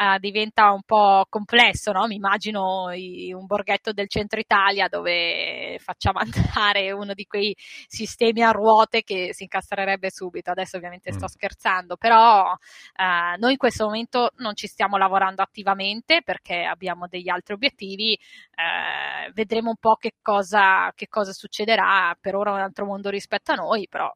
[0.00, 2.06] eh, diventa un po' complesso, no?
[2.06, 7.54] Mi immagino i, un borghetto del centro Italia dove facciamo andare uno di quei
[7.86, 10.50] sistemi a ruote che si incastrerebbe subito.
[10.50, 11.28] Adesso ovviamente sto mm.
[11.28, 12.52] scherzando, però
[12.96, 18.14] eh, noi in questo momento non ci stiamo lavorando attivamente perché abbiamo degli altri obiettivi.
[18.14, 22.16] Eh, vedremo un po' che cosa, che cosa succederà.
[22.18, 24.10] Per ora è un altro mondo rispetto a noi, però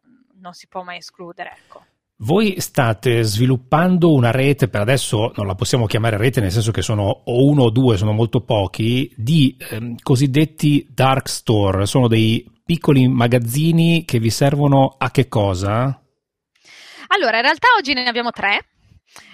[0.45, 1.57] non si può mai escludere.
[1.65, 1.83] Ecco.
[2.19, 6.83] Voi state sviluppando una rete, per adesso non la possiamo chiamare rete nel senso che
[6.83, 12.47] sono o uno o due, sono molto pochi, di ehm, cosiddetti dark store, sono dei
[12.65, 16.01] piccoli magazzini che vi servono a che cosa?
[17.09, 18.67] Allora, in realtà oggi ne abbiamo tre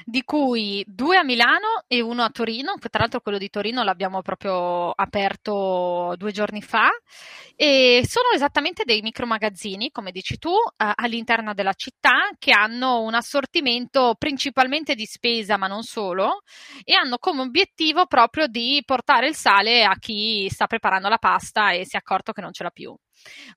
[0.05, 4.23] di cui due a Milano e uno a Torino, tra l'altro quello di Torino l'abbiamo
[4.23, 6.89] proprio aperto due giorni fa
[7.57, 13.03] e sono esattamente dei micro magazzini, come dici tu, eh, all'interno della città che hanno
[13.03, 16.43] un assortimento principalmente di spesa, ma non solo,
[16.85, 21.73] e hanno come obiettivo proprio di portare il sale a chi sta preparando la pasta
[21.73, 22.97] e si è accorto che non ce l'ha più.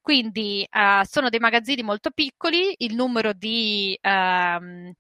[0.02, 4.94] Quindi uh, sono dei magazzini molto piccoli, il numero di uh,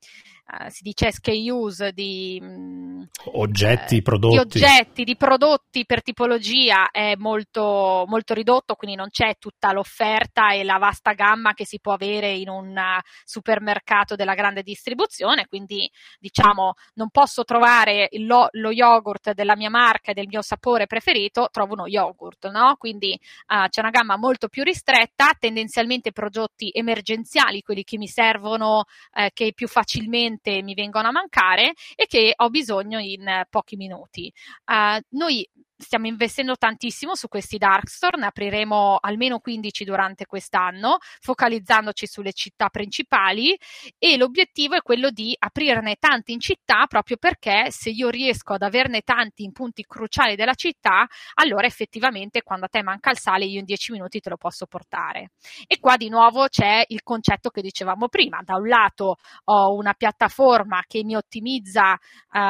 [0.53, 4.59] uh, si dice SKUs di mm, oggetti, prodotti.
[4.59, 10.53] di oggetti, di prodotti per tipologia è molto, molto ridotto, quindi non c'è tutta l'offerta
[10.53, 12.79] e la vasta gamma che si può avere in un
[13.23, 20.11] supermercato della grande distribuzione, quindi diciamo non posso trovare lo, lo yogurt della mia marca
[20.11, 22.75] e del mio sapore preferito, trovo uno yogurt, no?
[22.77, 28.83] Quindi uh, c'è una gamma molto più ristretta, tendenzialmente prodotti emergenziali, quelli che mi servono,
[29.11, 34.31] eh, che più facilmente mi vengono a mancare e che ho bisogno in pochi minuti.
[34.65, 35.49] Uh, noi
[35.83, 42.33] stiamo investendo tantissimo su questi dark store, ne apriremo almeno 15 durante quest'anno, focalizzandoci sulle
[42.33, 43.55] città principali
[43.99, 48.61] e l'obiettivo è quello di aprirne tanti in città proprio perché se io riesco ad
[48.61, 53.45] averne tanti in punti cruciali della città, allora effettivamente quando a te manca il sale
[53.45, 55.31] io in 10 minuti te lo posso portare.
[55.67, 59.93] E qua di nuovo c'è il concetto che dicevamo prima, da un lato ho una
[59.93, 61.97] piattaforma che mi ottimizza uh,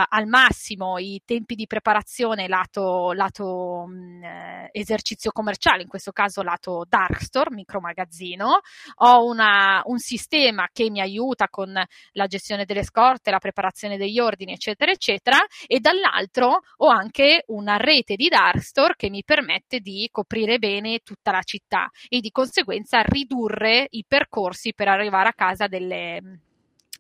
[0.08, 6.12] al massimo i tempi di preparazione lato, lato lato mh, eh, esercizio commerciale, in questo
[6.12, 8.60] caso lato dark store, micromagazzino,
[8.96, 14.20] ho una, un sistema che mi aiuta con la gestione delle scorte, la preparazione degli
[14.20, 19.80] ordini, eccetera, eccetera, e dall'altro ho anche una rete di dark store che mi permette
[19.80, 25.34] di coprire bene tutta la città e di conseguenza ridurre i percorsi per arrivare a
[25.34, 26.42] casa delle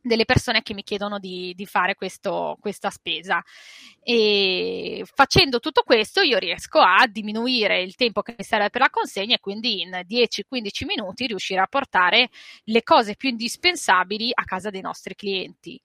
[0.03, 3.41] delle persone che mi chiedono di, di fare questo, questa spesa.
[4.03, 8.89] E facendo tutto questo io riesco a diminuire il tempo che mi serve per la
[8.89, 12.29] consegna e quindi in 10-15 minuti riuscire a portare
[12.65, 15.79] le cose più indispensabili a casa dei nostri clienti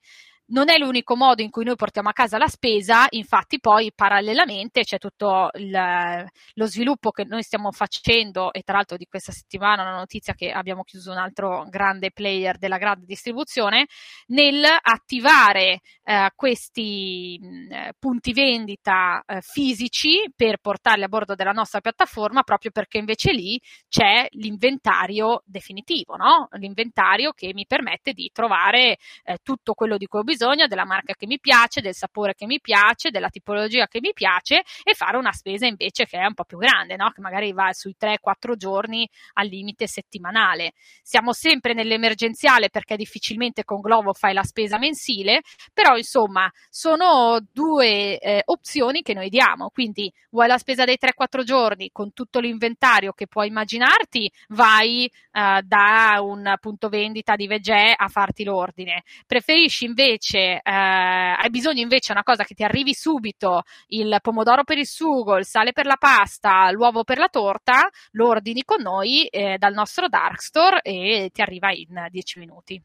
[0.49, 4.81] non è l'unico modo in cui noi portiamo a casa la spesa, infatti poi parallelamente
[4.81, 9.83] c'è tutto il, lo sviluppo che noi stiamo facendo e tra l'altro di questa settimana
[9.83, 13.87] una notizia che abbiamo chiuso un altro grande player della grande distribuzione
[14.27, 21.79] nel attivare eh, questi mh, punti vendita eh, fisici per portarli a bordo della nostra
[21.79, 26.47] piattaforma proprio perché invece lì c'è l'inventario definitivo, no?
[26.53, 30.85] l'inventario che mi permette di trovare eh, tutto quello di cui ho bisogno bisogno, della
[30.85, 34.93] marca che mi piace, del sapore che mi piace, della tipologia che mi piace e
[34.93, 37.09] fare una spesa invece che è un po' più grande, no?
[37.09, 40.71] che magari va sui 3-4 giorni al limite settimanale.
[41.01, 45.41] Siamo sempre nell'emergenziale perché difficilmente con Glovo fai la spesa mensile,
[45.73, 51.43] però insomma sono due eh, opzioni che noi diamo, quindi vuoi la spesa dei 3-4
[51.43, 57.93] giorni con tutto l'inventario che puoi immaginarti, vai eh, da un punto vendita di Vegè
[57.95, 59.03] a farti l'ordine.
[59.27, 64.63] Preferisci invece invece eh, hai bisogno invece una cosa che ti arrivi subito, il pomodoro
[64.63, 68.81] per il sugo, il sale per la pasta, l'uovo per la torta, lo ordini con
[68.81, 72.81] noi eh, dal nostro dark store e ti arriva in 10 minuti.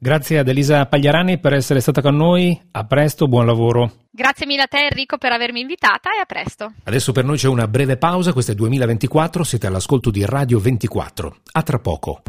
[0.00, 4.04] Grazie ad Elisa Pagliarani per essere stata con noi, a presto, buon lavoro.
[4.10, 6.72] Grazie mille a te Enrico per avermi invitata e a presto.
[6.84, 11.36] Adesso per noi c'è una breve pausa, questo è 2024, siete all'ascolto di Radio 24.
[11.52, 12.22] A tra poco.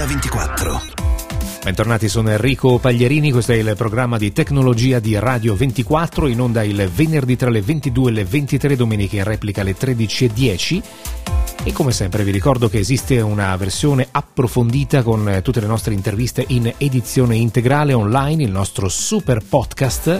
[0.00, 0.80] 2024.
[1.62, 6.62] Bentornati, sono Enrico Paglierini, questo è il programma di tecnologia di Radio 24, in onda
[6.62, 10.82] il venerdì tra le 22 e le 23, domenica in replica alle 13.10.
[11.64, 16.46] E come sempre vi ricordo che esiste una versione approfondita con tutte le nostre interviste
[16.48, 20.18] in edizione integrale online, il nostro super podcast.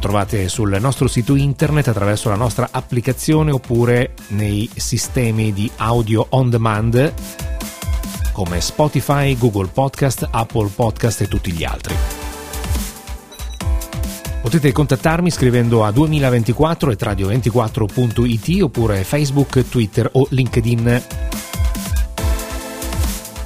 [0.00, 6.50] Trovate sul nostro sito internet attraverso la nostra applicazione oppure nei sistemi di audio on
[6.50, 7.12] demand
[8.34, 11.94] come Spotify, Google Podcast, Apple Podcast e tutti gli altri.
[14.42, 21.02] Potete contattarmi scrivendo a 2024 e radio24.it oppure Facebook, Twitter o LinkedIn.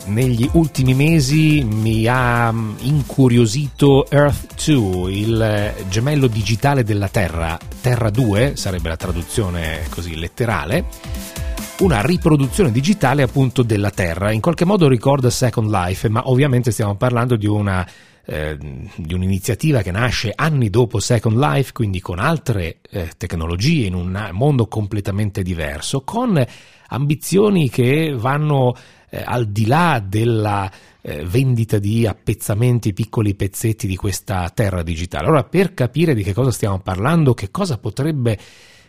[0.06, 7.58] Negli ultimi mesi mi ha incuriosito Earth 2, il gemello digitale della Terra.
[7.82, 11.46] Terra 2 sarebbe la traduzione così letterale
[11.80, 14.32] una riproduzione digitale appunto della Terra.
[14.32, 17.86] In qualche modo ricorda Second Life, ma ovviamente stiamo parlando di una
[18.30, 18.58] eh,
[18.96, 24.28] di un'iniziativa che nasce anni dopo Second Life, quindi con altre eh, tecnologie, in un
[24.32, 26.44] mondo completamente diverso, con
[26.88, 28.74] ambizioni che vanno
[29.08, 35.24] eh, al di là della eh, vendita di appezzamenti, piccoli pezzetti di questa terra digitale.
[35.24, 38.36] Allora, per capire di che cosa stiamo parlando, che cosa potrebbe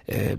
[0.09, 0.35] eh,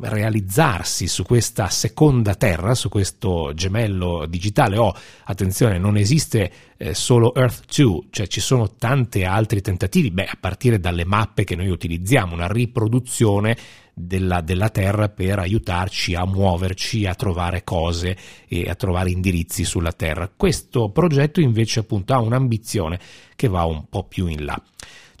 [0.00, 4.78] realizzarsi su questa seconda terra, su questo gemello digitale.
[4.78, 4.94] Oh,
[5.24, 10.38] attenzione, non esiste eh, solo Earth 2, cioè ci sono tanti altri tentativi, beh, a
[10.40, 13.56] partire dalle mappe che noi utilizziamo, una riproduzione
[13.92, 18.16] della, della, Terra per aiutarci a muoverci, a trovare cose
[18.48, 20.30] e a trovare indirizzi sulla Terra.
[20.34, 22.98] Questo progetto invece appunto ha un'ambizione
[23.36, 24.60] che va un po' più in là.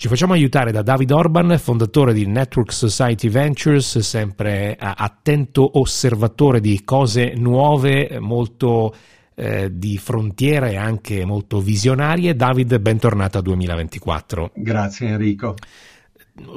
[0.02, 6.82] Ci facciamo aiutare da David Orban, fondatore di Network Society Ventures, sempre attento osservatore di
[6.82, 8.92] cose nuove, molto
[9.36, 12.34] eh, di frontiera e anche molto visionarie.
[12.34, 14.50] David, bentornato a 2024.
[14.56, 15.54] Grazie Enrico.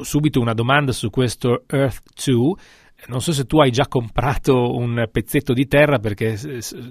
[0.02, 2.56] Subito una domanda su questo Earth 2
[3.08, 6.40] non so se tu hai già comprato un pezzetto di terra perché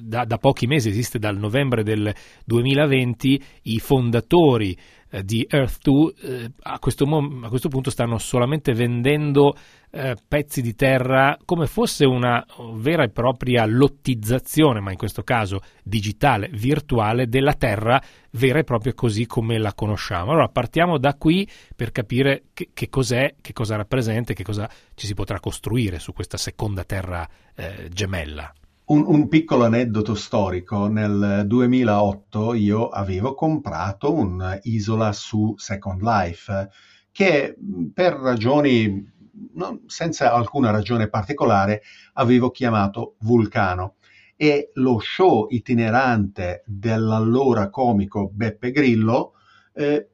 [0.00, 2.14] da, da, pochi mesi esiste dal novembre del
[2.44, 4.76] 2020 i fondatori
[5.14, 9.54] eh, di Earth2 eh, a, questo mo- a, questo punto stanno solamente vendendo
[9.92, 15.60] eh, pezzi di terra come fosse una vera e propria lottizzazione, ma in questo caso
[15.84, 18.02] digitale, virtuale, della terra
[18.32, 20.32] vera e propria così come la conosciamo.
[20.32, 24.68] Allora partiamo da qui per capire che, che cos'è, che cosa rappresenta e che cosa
[24.94, 28.52] ci si potrà costruire su questa seconda terra eh, gemella.
[28.86, 36.68] Un, un, piccolo aneddoto storico, nel 2008 io avevo comprato un'isola su Second Life
[37.10, 37.56] che
[37.94, 39.10] per ragioni,
[39.54, 41.80] non, senza alcuna ragione particolare,
[42.14, 43.94] avevo chiamato Vulcano.
[44.36, 49.32] E lo show itinerante dell'allora comico Beppe Grillo
[49.72, 50.10] eh,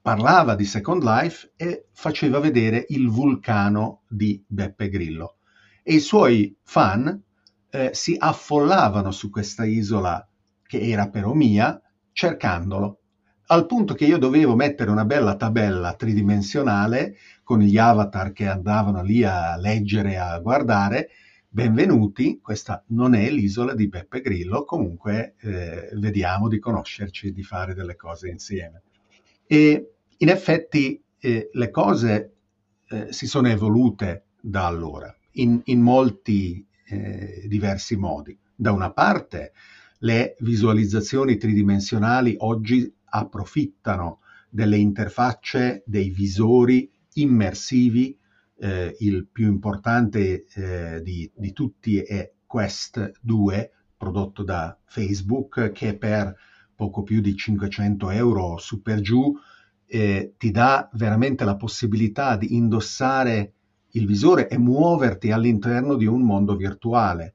[0.00, 5.36] parlava di Second Life e faceva vedere il vulcano di Beppe Grillo.
[5.84, 7.22] E i suoi fan
[7.74, 10.26] eh, si affollavano su questa isola
[10.66, 11.80] che era però mia,
[12.12, 12.98] cercandolo,
[13.46, 19.02] al punto che io dovevo mettere una bella tabella tridimensionale con gli avatar che andavano
[19.02, 21.08] lì a leggere, a guardare.
[21.48, 27.74] Benvenuti, questa non è l'isola di Beppe Grillo, comunque eh, vediamo di conoscerci, di fare
[27.74, 28.82] delle cose insieme.
[29.46, 32.32] E in effetti eh, le cose
[32.88, 38.38] eh, si sono evolute da allora in, in molti eh, diversi modi.
[38.54, 39.52] Da una parte
[40.00, 44.20] le visualizzazioni tridimensionali oggi approfittano
[44.50, 48.16] delle interfacce, dei visori immersivi,
[48.58, 55.96] eh, il più importante eh, di, di, tutti è Quest 2, prodotto da Facebook, che
[55.96, 56.34] per
[56.74, 59.34] poco più di 500 euro su per giù
[59.86, 63.52] eh, ti dà veramente la possibilità di indossare
[63.92, 67.34] il visore e muoverti all'interno di un mondo virtuale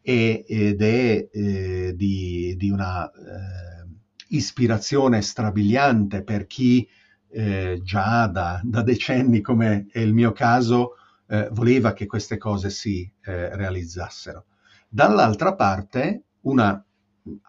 [0.00, 3.86] e, ed è eh, di, di, una eh,
[4.28, 6.88] ispirazione strabiliante per chi
[7.30, 10.96] eh, già da, da, decenni, come è il mio caso,
[11.28, 14.46] eh, voleva che queste cose si eh, realizzassero.
[14.88, 16.84] Dall'altra parte, una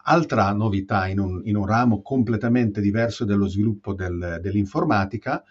[0.03, 5.43] altra novità in un, in un, ramo completamente diverso dello sviluppo del, dell'informatica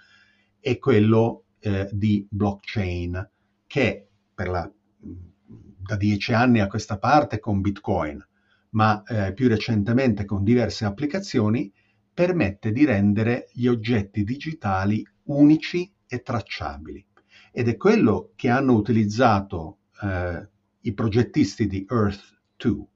[0.61, 3.31] è quello eh, di blockchain
[3.67, 8.25] che la, da dieci anni a questa parte con Bitcoin,
[8.71, 11.73] ma eh, più recentemente con diverse applicazioni,
[12.13, 17.07] permette di rendere gli oggetti digitali unici e tracciabili.
[17.53, 20.49] Ed è quello che hanno utilizzato eh,
[20.81, 22.87] i progettisti di Earth 2,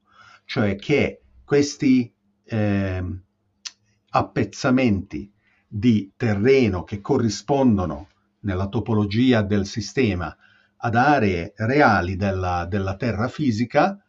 [0.45, 2.13] cioè che questi
[2.43, 3.03] eh,
[4.09, 5.31] appezzamenti
[5.67, 8.09] di terreno che corrispondono
[8.47, 10.33] nella topologia del sistema
[10.77, 14.01] ad aree reali della, della terra fisica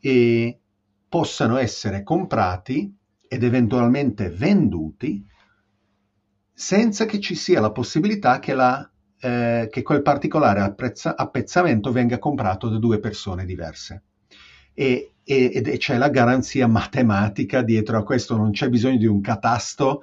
[0.00, 0.58] e
[1.08, 2.92] possano essere comprati
[3.28, 5.24] ed eventualmente venduti
[6.52, 12.18] senza che ci sia la possibilità che, la, eh, che quel particolare apprezza, appezzamento venga
[12.18, 14.02] comprato da due persone diverse.
[14.74, 19.20] E, e, ed c'è la garanzia matematica dietro a questo, non c'è bisogno di un
[19.20, 20.02] catasto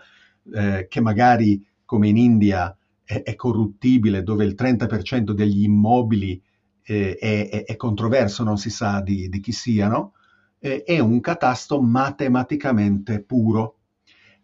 [0.54, 6.42] eh, che magari come in India è, è corruttibile, dove il 30% degli immobili
[6.84, 10.14] eh, è, è, controverso, non si sa di, di chi siano,
[10.60, 13.78] eh, è un catasto matematicamente puro.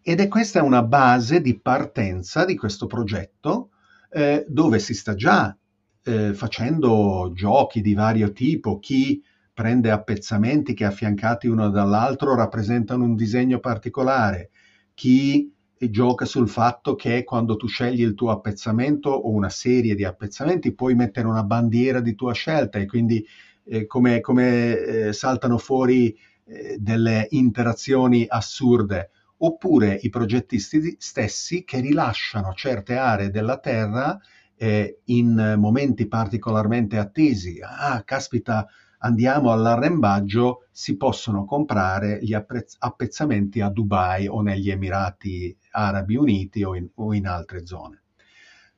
[0.00, 3.70] Ed è questa una base di partenza di questo progetto
[4.10, 5.56] eh, dove si sta già
[6.04, 9.22] eh, facendo giochi di vario tipo, chi
[9.54, 14.50] prende appezzamenti che affiancati uno dall'altro rappresentano un disegno particolare,
[14.94, 15.52] chi
[15.82, 20.04] e gioca sul fatto che quando tu scegli il tuo appezzamento o una serie di
[20.04, 23.26] appezzamenti puoi mettere una bandiera di tua scelta e quindi
[23.64, 31.80] eh, come, come eh, saltano fuori eh, delle interazioni assurde oppure i progettisti stessi che
[31.80, 34.16] rilasciano certe aree della Terra
[34.54, 37.58] eh, in momenti particolarmente attesi.
[37.60, 38.68] Ah, caspita,
[39.02, 46.62] andiamo all'arrembaggio, si possono comprare gli appezz- appezzamenti a Dubai o negli Emirati Arabi Uniti
[46.62, 48.02] o in, o in altre zone.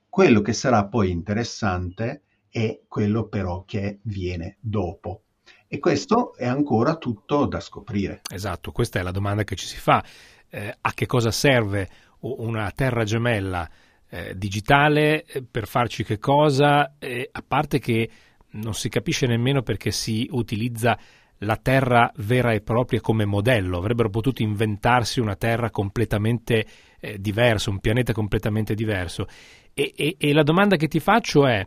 [0.09, 5.23] Quello che sarà poi interessante è quello però che viene dopo.
[5.67, 8.21] E questo è ancora tutto da scoprire.
[8.33, 10.05] Esatto, questa è la domanda che ci si fa.
[10.49, 11.89] Eh, a che cosa serve
[12.21, 13.69] una terra gemella
[14.09, 16.95] eh, digitale eh, per farci che cosa?
[16.99, 18.09] Eh, a parte che
[18.55, 20.99] non si capisce nemmeno perché si utilizza
[21.39, 26.67] la Terra vera e propria come modello, avrebbero potuto inventarsi una Terra completamente
[27.01, 29.27] eh, diversa, un pianeta completamente diverso.
[29.73, 31.67] E, e, e, la domanda che ti faccio è,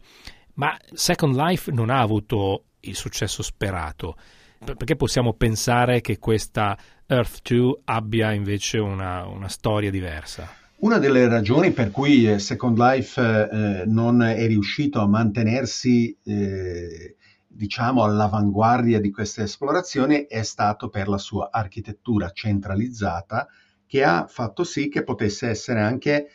[0.56, 4.16] ma Second Life non ha avuto il successo sperato?
[4.64, 6.76] Perché possiamo pensare che questa
[7.06, 10.67] Earth 2 abbia invece una, una storia diversa?
[10.80, 17.16] Una delle ragioni per cui eh, Second Life eh, non è riuscito a mantenersi, eh,
[17.48, 23.48] diciamo, all'avanguardia di queste esplorazioni è stato per la sua architettura centralizzata
[23.88, 26.28] che ha fatto sì che potesse essere anche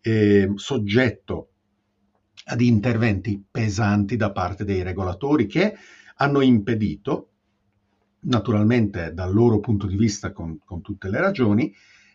[0.00, 1.50] eh, soggetto
[2.46, 5.72] ad interventi pesanti da parte dei regolatori che
[6.16, 7.28] hanno impedito
[8.22, 11.72] naturalmente dal loro punto di vista con, con tutte le ragioni,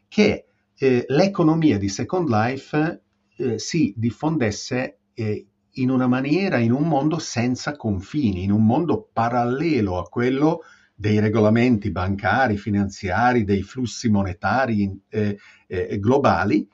[0.10, 0.49] che
[0.80, 3.02] eh, l'economia di Second Life
[3.36, 9.10] eh, si diffondesse eh, in una maniera, in un mondo senza confini, in un mondo
[9.12, 10.62] parallelo a quello
[10.96, 16.68] dei regolamenti bancari, finanziari, dei flussi monetari eh, eh, globali,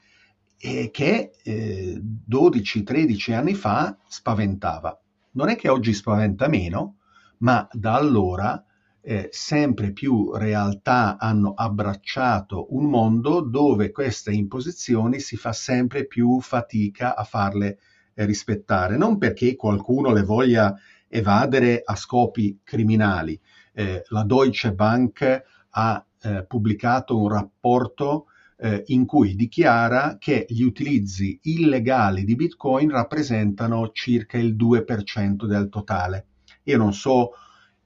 [0.58, 5.00] che 12-13 anni fa spaventava.
[5.34, 6.98] Non è che oggi spaventa meno,
[7.40, 8.66] ma da allora
[9.08, 16.40] eh, sempre più realtà hanno abbracciato un mondo dove queste imposizioni si fa sempre più
[16.42, 17.78] fatica a farle
[18.16, 20.76] eh, rispettare, non perché qualcuno le voglia
[21.08, 23.40] evadere a scopi criminali.
[23.74, 28.26] Eh, la Deutsche Bank ha eh, pubblicato un rapporto
[28.58, 35.70] eh, in cui dichiara che gli utilizzi illegali di Bitcoin rappresentano circa il 2% del
[35.70, 36.26] totale.
[36.64, 37.34] Io non so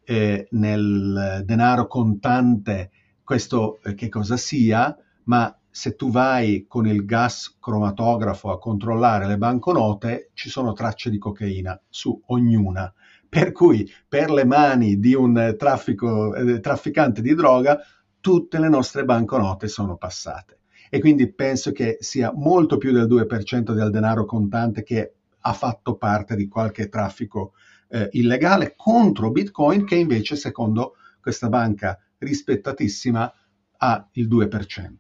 [0.10, 2.90] eh, nel denaro contante
[3.24, 9.28] questo eh, che cosa sia, ma se tu vai con il gas cromatografo a controllare
[9.28, 12.92] le banconote, ci sono tracce di cocaina su ognuna.
[13.30, 17.78] Per cui per le mani di un traffico, eh, trafficante di droga,
[18.20, 20.62] tutte le nostre banconote sono passate.
[20.90, 25.98] E quindi penso che sia molto più del 2% del denaro contante che ha fatto
[25.98, 27.54] parte di qualche traffico
[27.90, 33.34] eh, illegale contro Bitcoin che invece secondo questa banca rispettatissima
[33.78, 34.94] ha il 2%.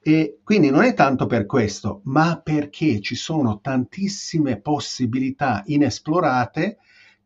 [0.00, 6.78] E quindi non è tanto per questo, ma perché ci sono tantissime possibilità inesplorate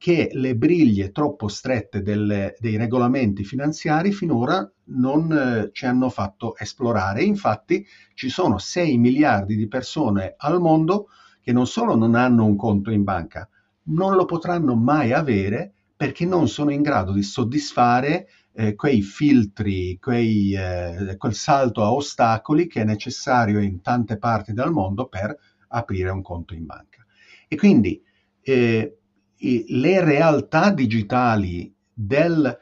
[0.03, 6.57] che le briglie troppo strette delle, dei regolamenti finanziari finora non eh, ci hanno fatto
[6.57, 7.22] esplorare.
[7.22, 11.09] Infatti ci sono 6 miliardi di persone al mondo
[11.40, 13.48] che non solo non hanno un conto in banca,
[13.84, 19.98] non lo potranno mai avere perché non sono in grado di soddisfare eh, quei filtri,
[19.98, 25.36] quei, eh, quel salto a ostacoli che è necessario in tante parti del mondo per
[25.68, 27.04] aprire un conto in banca.
[27.48, 28.02] E quindi
[28.42, 28.98] eh,
[29.38, 32.58] le realtà digitali del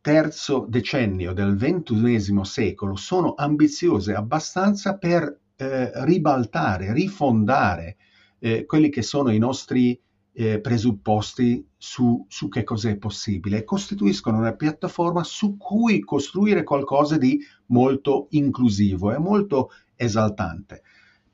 [0.00, 7.96] terzo decennio del ventunesimo secolo sono ambiziose abbastanza per eh, ribaltare, rifondare
[8.38, 9.98] eh, quelli che sono i nostri
[10.34, 13.58] eh, presupposti su, su, che cos'è possibile.
[13.58, 20.82] E costituiscono una piattaforma su cui costruire qualcosa di molto inclusivo e molto esaltante.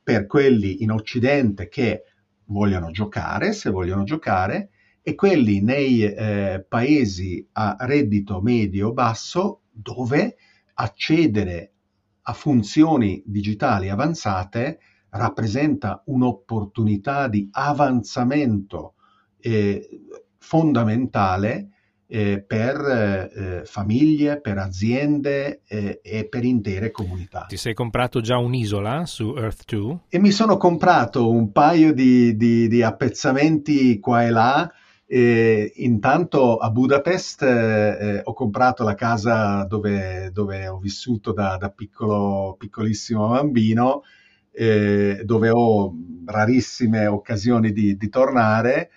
[0.03, 2.03] Per quelli in Occidente che
[2.47, 4.71] vogliono giocare, se vogliono giocare,
[5.03, 10.37] e quelli nei eh, paesi a reddito medio-basso dove
[10.75, 11.73] accedere
[12.23, 14.81] a funzioni digitali avanzate
[15.11, 18.95] rappresenta un'opportunità di avanzamento
[19.41, 20.01] eh,
[20.39, 21.71] fondamentale
[22.11, 27.45] eh, per eh, famiglie, per aziende eh, e per intere comunità.
[27.47, 29.99] Ti sei comprato già un'isola su Earth 2?
[30.09, 34.73] E mi sono comprato un paio di, di, di appezzamenti qua e là.
[35.11, 41.71] E intanto a Budapest eh, ho comprato la casa dove, dove ho vissuto da, da
[41.71, 44.03] piccolo, piccolissimo bambino
[44.59, 45.95] eh, dove ho
[46.25, 48.91] rarissime occasioni di, di tornare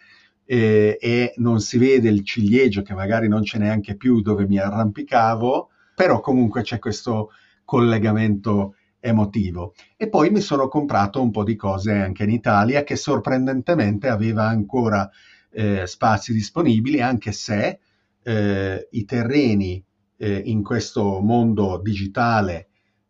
[0.43, 4.57] eh, e non si vede il ciliegio che magari non c'è neanche più dove mi
[4.57, 7.30] arrampicavo, però comunque c'è questo
[7.64, 9.76] collegamento emotivo.
[9.97, 14.47] E poi mi sono comprato un po' di cose anche in Italia che sorprendentemente aveva
[14.47, 15.07] ancora
[15.51, 17.80] eh, spazi disponibili, anche se
[18.24, 19.84] eh, i terreni
[20.18, 22.70] eh, in questo mondo digitale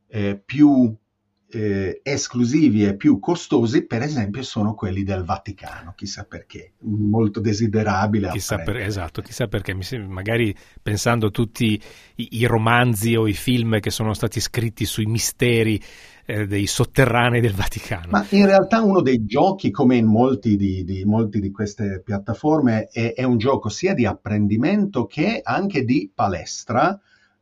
[0.10, 0.94] eh, più
[1.52, 8.30] eh, esclusivi e più costosi, per esempio, sono quelli del Vaticano, chissà perché, molto desiderabile.
[8.30, 9.76] Chissà per, esatto, chissà perché,
[10.08, 11.82] magari pensando a tutti
[12.16, 15.82] i, i, romanzi o i film che sono stati scritti sui misteri
[16.26, 18.08] eh, dei sotterranei del Vaticano.
[18.10, 22.88] Ma in realtà uno dei giochi, come in molti di, di, molti di queste piattaforme,
[22.88, 26.98] è, è un gioco sia di apprendimento che anche di palestra,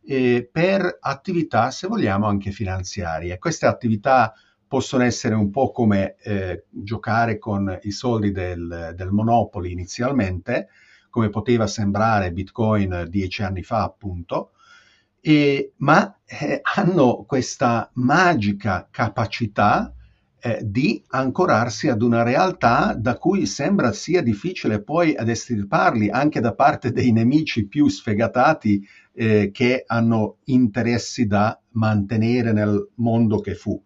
[0.06, 3.38] eh, per attività, se vogliamo, anche finanziarie.
[3.38, 4.34] Queste attività
[4.68, 10.68] possono essere un po' come eh, giocare con i soldi del, del Monopoli inizialmente,
[11.10, 14.52] come poteva sembrare Bitcoin dieci anni fa, appunto,
[15.22, 19.94] e, ma eh, hanno questa magica capacità
[20.42, 26.40] eh, di ancorarsi ad una realtà da cui sembra sia difficile poi ad estirparli anche
[26.40, 33.56] da parte dei nemici più sfegatati eh, che hanno interessi da mantenere nel mondo che
[33.56, 33.82] fu.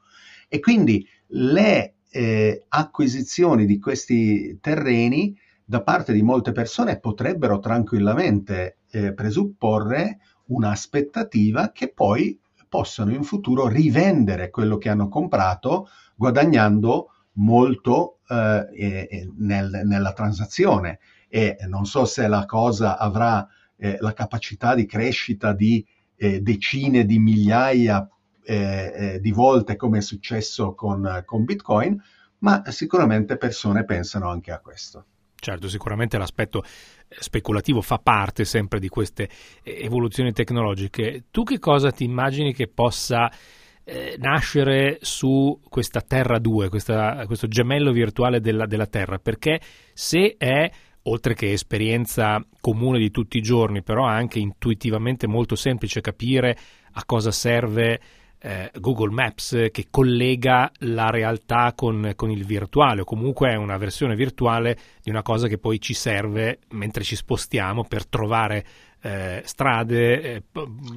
[0.48, 5.36] E quindi le eh, acquisizioni di questi terreni
[5.66, 12.40] da parte di molte persone potrebbero tranquillamente eh, presupporre un'aspettativa che poi
[12.70, 21.58] possano in futuro rivendere quello che hanno comprato guadagnando molto eh, nel, nella transazione e
[21.68, 25.86] non so se la cosa avrà eh, la capacità di crescita di
[26.16, 28.08] eh, decine di migliaia
[28.46, 32.02] eh, eh, di volte come è successo con, con Bitcoin,
[32.40, 35.06] ma sicuramente persone pensano anche a questo.
[35.36, 39.30] Certo, sicuramente l'aspetto eh, speculativo fa parte sempre di queste
[39.64, 41.26] evoluzioni tecnologiche.
[41.32, 43.32] Tu che cosa ti immagini che possa
[43.84, 49.20] eh, nascere su questa Terra 2, questa, questo gemello virtuale della, della Terra?
[49.20, 49.60] Perché
[49.94, 50.70] se è
[51.04, 56.58] oltre che esperienza comune di tutti i giorni, però anche intuitivamente molto semplice capire
[56.94, 58.00] a cosa serve
[58.46, 63.78] eh, Google Maps che collega la realtà con, con, il virtuale o comunque è una
[63.78, 68.66] versione virtuale di una cosa che poi ci serve mentre ci spostiamo per trovare
[69.06, 70.44] eh, strade, eh,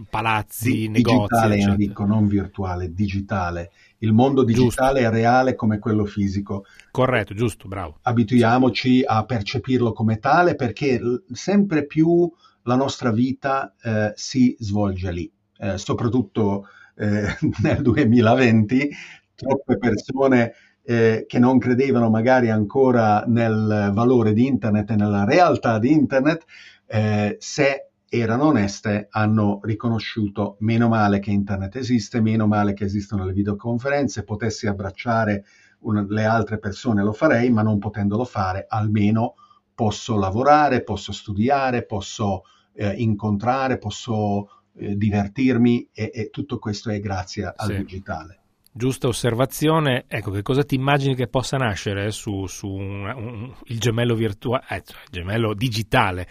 [0.09, 1.17] palazzi, Di, negozi.
[1.17, 3.73] Digitale Enrico, non virtuale, digitale.
[3.99, 5.15] Il mondo digitale giusto.
[5.15, 6.65] è reale come quello fisico.
[6.93, 7.99] Corretto, giusto, bravo.
[8.03, 11.01] Abituiamoci a percepirlo come tale perché
[11.33, 12.33] sempre più
[12.63, 15.29] la nostra vita eh, si svolge lì.
[15.59, 17.27] Eh, soprattutto eh,
[17.63, 18.89] nel 2020,
[19.35, 20.53] troppe persone
[20.85, 26.45] eh, che non credevano magari ancora nel valore di internet e nella realtà di internet,
[26.87, 33.25] eh, se erano oneste, hanno riconosciuto meno male che internet esiste, meno male che esistono
[33.25, 35.45] le videoconferenze, potessi abbracciare
[35.81, 39.35] una, le altre persone lo farei, ma non potendolo fare, almeno
[39.75, 42.43] posso lavorare, posso studiare, posso
[42.73, 47.77] eh, incontrare, posso eh, divertirmi e, e, tutto questo è grazie al sì.
[47.77, 48.41] digitale.
[48.73, 53.81] Giusta osservazione, ecco che cosa ti immagini che possa nascere su, su un, un, il
[53.81, 56.29] gemello virtuale, eh, cioè il gemello digitale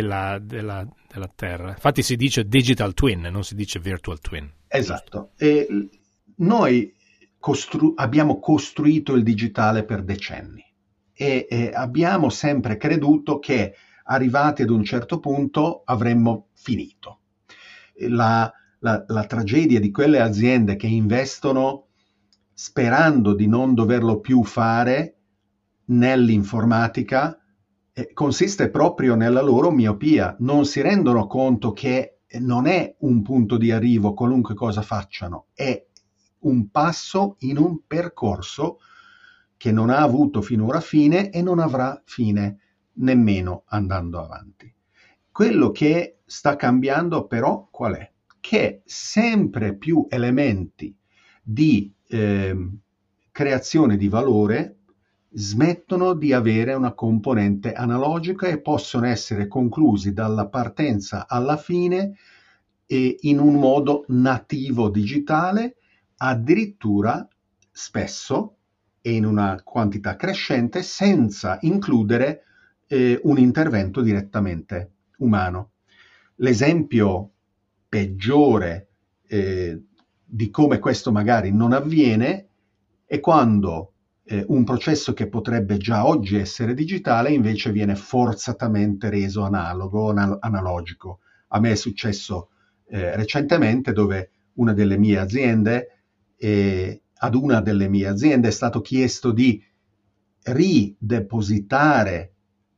[0.00, 1.70] della, della, della, Terra.
[1.70, 4.50] Infatti si dice digital twin, non si dice virtual twin.
[4.68, 5.30] Esatto.
[5.38, 5.66] E
[6.36, 6.94] noi
[7.38, 10.62] costru- abbiamo costruito il digitale per decenni
[11.14, 13.74] e, e abbiamo sempre creduto che
[14.04, 17.20] arrivati ad un certo punto avremmo finito
[18.08, 21.86] la, la, la tragedia di quelle aziende che investono
[22.52, 25.14] sperando di non doverlo più fare
[25.86, 27.38] nell'informatica
[28.12, 30.36] consiste proprio nella loro miopia.
[30.40, 35.84] Non si rendono conto che non è un punto di arrivo qualunque cosa facciano, è
[36.40, 38.78] un passo in un percorso
[39.56, 42.58] che non ha avuto finora fine e non avrà fine
[42.94, 44.72] nemmeno andando avanti.
[45.30, 48.12] Quello che sta cambiando però qual è?
[48.40, 50.94] Che sempre più elementi
[51.42, 52.70] di eh,
[53.30, 54.75] creazione di valore
[55.30, 62.16] smettono di avere una componente analogica e possono essere conclusi dalla partenza alla fine
[62.86, 65.76] e in un modo nativo digitale,
[66.16, 67.28] addirittura
[67.70, 68.56] spesso
[69.00, 72.42] e in una quantità crescente senza includere
[72.86, 75.72] eh, un intervento direttamente umano.
[76.36, 77.30] L'esempio
[77.88, 78.88] peggiore
[79.26, 79.82] eh,
[80.24, 82.48] di come questo magari non avviene
[83.04, 83.92] è quando
[84.28, 90.38] eh, un processo che potrebbe già oggi essere digitale invece viene forzatamente reso analogo, anal-
[90.40, 91.20] analogico.
[91.48, 92.50] A me è successo
[92.88, 96.00] eh, recentemente dove una delle mie aziende,
[96.36, 99.62] eh, ad una delle mie aziende è stato chiesto di
[100.42, 102.34] ridepositare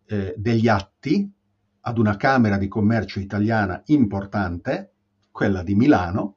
[0.07, 1.33] eh, degli atti
[1.81, 4.93] ad una Camera di Commercio italiana importante,
[5.31, 6.37] quella di Milano,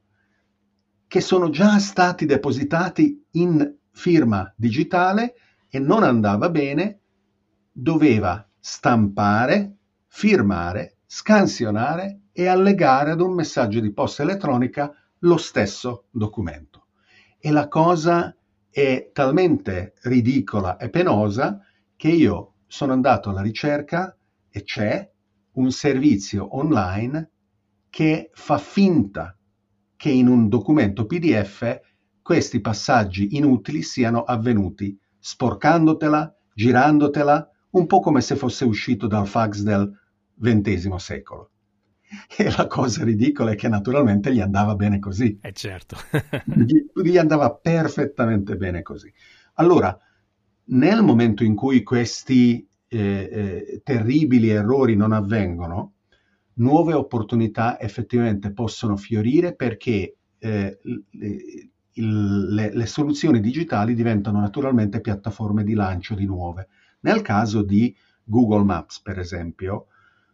[1.07, 5.36] che sono già stati depositati in firma digitale
[5.70, 7.00] e non andava bene,
[7.72, 9.78] doveva stampare,
[10.08, 16.88] firmare, scansionare e allegare ad un messaggio di posta elettronica lo stesso documento.
[17.39, 18.36] E la cosa
[18.70, 21.60] è talmente ridicola e penosa
[21.96, 24.16] che io sono andato alla ricerca
[24.50, 25.10] e c'è
[25.54, 27.30] un servizio online
[27.89, 29.38] che fa finta
[29.98, 31.80] che in un documento PDF
[32.32, 39.60] questi passaggi inutili siano avvenuti, sporcandotela, girandotela, un po' come se fosse uscito dal fax
[39.64, 39.92] del
[40.42, 41.50] XX secolo.
[42.38, 45.38] E la cosa ridicola è che naturalmente gli andava bene così.
[45.42, 45.98] Eh certo.
[46.46, 49.12] gli, gli andava perfettamente bene così.
[49.56, 50.00] Allora,
[50.68, 55.96] nel momento in cui questi eh, eh, terribili errori non avvengono,
[56.54, 60.16] nuove opportunità effettivamente possono fiorire perché
[61.94, 66.68] le, le, le, soluzioni digitali diventano naturalmente piattaforme di lancio di nuove.
[67.02, 69.88] Nel caso di Google Maps, per esempio,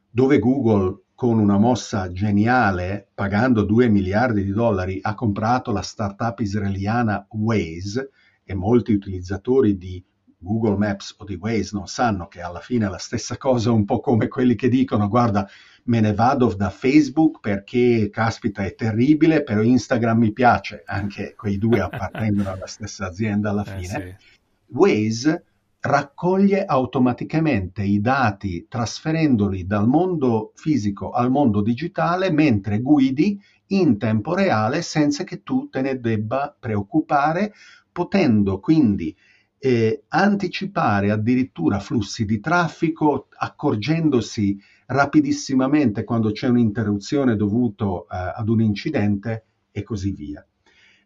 [0.09, 6.39] dove Google con una mossa geniale, pagando 2 miliardi di dollari, ha comprato la startup
[6.39, 8.11] israeliana Waze
[8.43, 10.03] e molti utilizzatori di
[10.37, 13.85] Google Maps o di Waze non sanno che alla fine è la stessa cosa, un
[13.85, 15.47] po' come quelli che dicono guarda
[15.87, 21.57] me ne vado da Facebook perché caspita è terribile, però Instagram mi piace, anche quei
[21.57, 23.97] due appartengono alla stessa azienda alla eh, fine.
[23.97, 24.25] Eh sì.
[24.69, 25.45] Waze
[25.79, 34.33] raccoglie automaticamente i dati trasferendoli dal mondo fisico al mondo digitale mentre guidi in tempo
[34.33, 37.53] reale senza che tu te ne debba preoccupare,
[37.91, 39.15] potendo quindi
[39.59, 48.61] eh, anticipare addirittura flussi di traffico, accorgendosi rapidissimamente quando c'è un'interruzione dovuta eh, ad un
[48.61, 50.45] incidente e così via.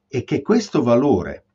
[0.08, 1.46] E che questo valore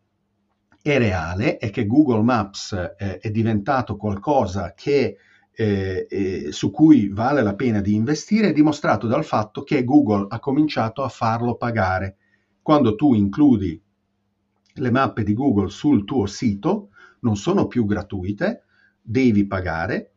[0.82, 5.16] è reale e che Google Maps eh, è diventato qualcosa che,
[5.52, 10.26] eh, eh, su cui vale la pena di investire è dimostrato dal fatto che Google
[10.28, 12.16] ha cominciato a farlo pagare.
[12.62, 13.80] Quando tu includi
[14.74, 18.64] le mappe di Google sul tuo sito, non sono più gratuite,
[19.00, 20.12] devi pagare,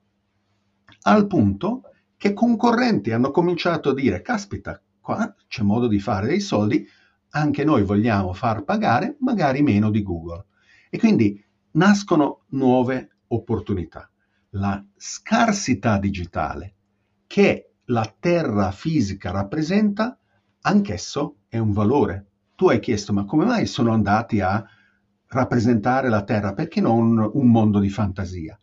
[1.02, 1.89] al punto
[2.20, 6.86] che concorrenti hanno cominciato a dire, caspita, qua c'è modo di fare dei soldi,
[7.30, 10.48] anche noi vogliamo far pagare magari meno di Google.
[10.90, 11.42] E quindi
[11.72, 14.12] nascono nuove opportunità.
[14.50, 16.74] La scarsità digitale
[17.26, 20.20] che la terra fisica rappresenta,
[20.64, 22.32] anch'esso è un valore.
[22.56, 24.62] Tu hai chiesto, ma come mai sono andati a
[25.28, 26.54] rappresentare la terra?
[26.54, 28.60] Perché non un mondo di fantasia?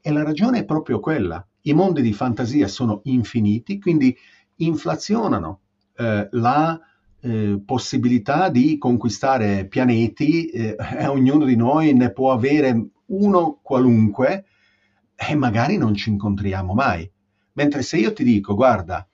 [0.00, 1.46] E la ragione è proprio quella.
[1.66, 4.16] I mondi di fantasia sono infiniti, quindi
[4.56, 5.62] inflazionano
[5.96, 6.80] eh, la
[7.20, 10.76] eh, possibilità di conquistare pianeti, eh,
[11.08, 14.44] ognuno di noi ne può avere uno qualunque
[15.16, 17.10] e magari non ci incontriamo mai.
[17.54, 19.04] Mentre se io ti dico, guarda,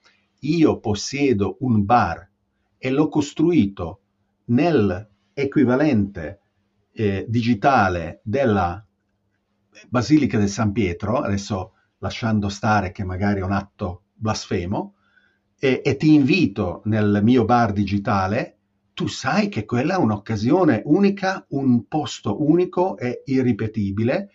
[0.41, 2.29] io possiedo un bar
[2.77, 4.01] e l'ho costruito
[4.45, 6.41] nell'equivalente
[6.91, 8.85] eh, digitale della
[9.89, 11.72] Basilica del San Pietro, adesso
[12.03, 14.95] lasciando stare che magari è un atto blasfemo,
[15.57, 18.57] e, e ti invito nel mio bar digitale,
[18.93, 24.31] tu sai che quella è un'occasione unica, un posto unico e irripetibile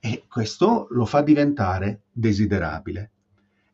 [0.00, 3.12] e questo lo fa diventare desiderabile.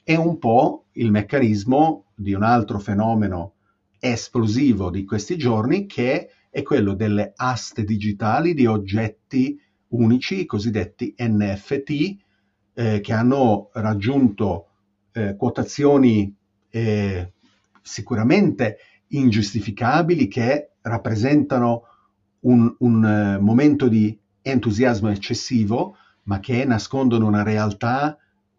[0.03, 3.55] È un po' il meccanismo di un altro fenomeno
[3.99, 11.15] esplosivo di questi giorni che è quello delle aste digitali di oggetti unici, i cosiddetti
[11.19, 12.29] NFT,
[12.75, 14.67] eh, che hanno raggiunto
[15.13, 16.35] eh, quotazioni
[16.71, 17.33] eh,
[17.83, 21.83] sicuramente ingiustificabili che rappresentano
[22.41, 28.17] un, un uh, momento di entusiasmo eccessivo, ma che nascondono una realtà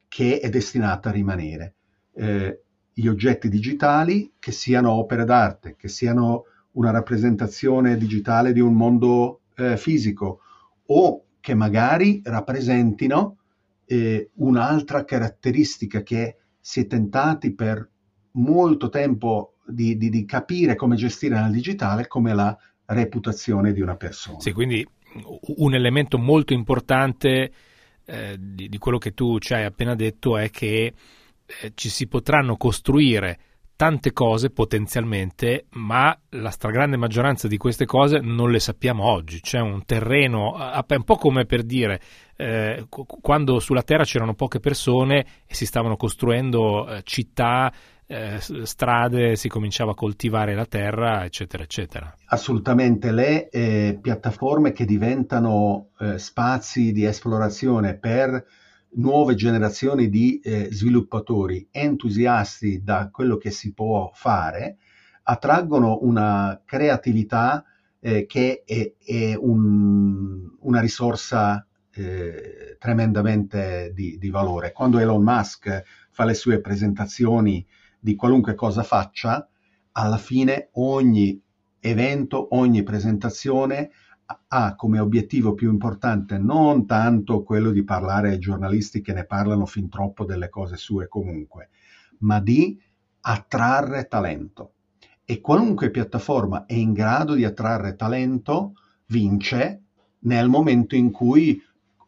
[0.08, 1.76] che è destinata a rimanere.
[2.14, 2.62] Eh,
[2.94, 6.44] gli oggetti digitali, che siano opere d'arte, che siano
[6.74, 10.42] una rappresentazione digitale di un mondo eh, fisico
[10.88, 13.38] o che magari rappresentino
[13.92, 17.90] eh, un'altra caratteristica che si è tentati per
[18.32, 23.98] molto tempo di, di, di capire come gestire nel digitale come la reputazione di una
[23.98, 24.40] persona.
[24.40, 24.88] Sì, quindi
[25.58, 27.52] un elemento molto importante
[28.06, 30.94] eh, di, di, quello che tu ci hai appena detto è che
[31.46, 33.40] eh, ci si potranno costruire
[33.82, 39.42] tante cose potenzialmente, ma la stragrande maggioranza di queste cose non le sappiamo oggi.
[39.42, 42.00] C'è un terreno, un po' come per dire,
[42.36, 47.74] eh, quando sulla Terra c'erano poche persone e si stavano costruendo eh, città,
[48.06, 52.16] eh, strade, si cominciava a coltivare la terra, eccetera, eccetera.
[52.26, 58.46] Assolutamente, le eh, piattaforme che diventano eh, spazi di esplorazione per
[58.94, 64.78] nuove generazioni di eh, sviluppatori entusiasti da quello che si può fare,
[65.24, 67.64] attraggono una creatività
[68.00, 74.72] eh, che è, è un, una risorsa eh, tremendamente di, di, valore.
[74.72, 77.66] Quando Elon Musk fa le sue presentazioni
[78.00, 79.48] di qualunque cosa faccia,
[79.94, 81.40] alla fine ogni
[81.80, 83.92] evento, ogni presentazione
[84.48, 89.66] ha come obiettivo più importante non tanto quello di parlare ai giornalisti che ne parlano
[89.66, 91.70] fin troppo delle cose sue comunque,
[92.20, 92.80] ma di
[93.22, 94.74] attrarre talento.
[95.24, 98.74] E qualunque piattaforma è in grado di attrarre talento
[99.08, 99.84] vince
[100.20, 101.62] nel momento in cui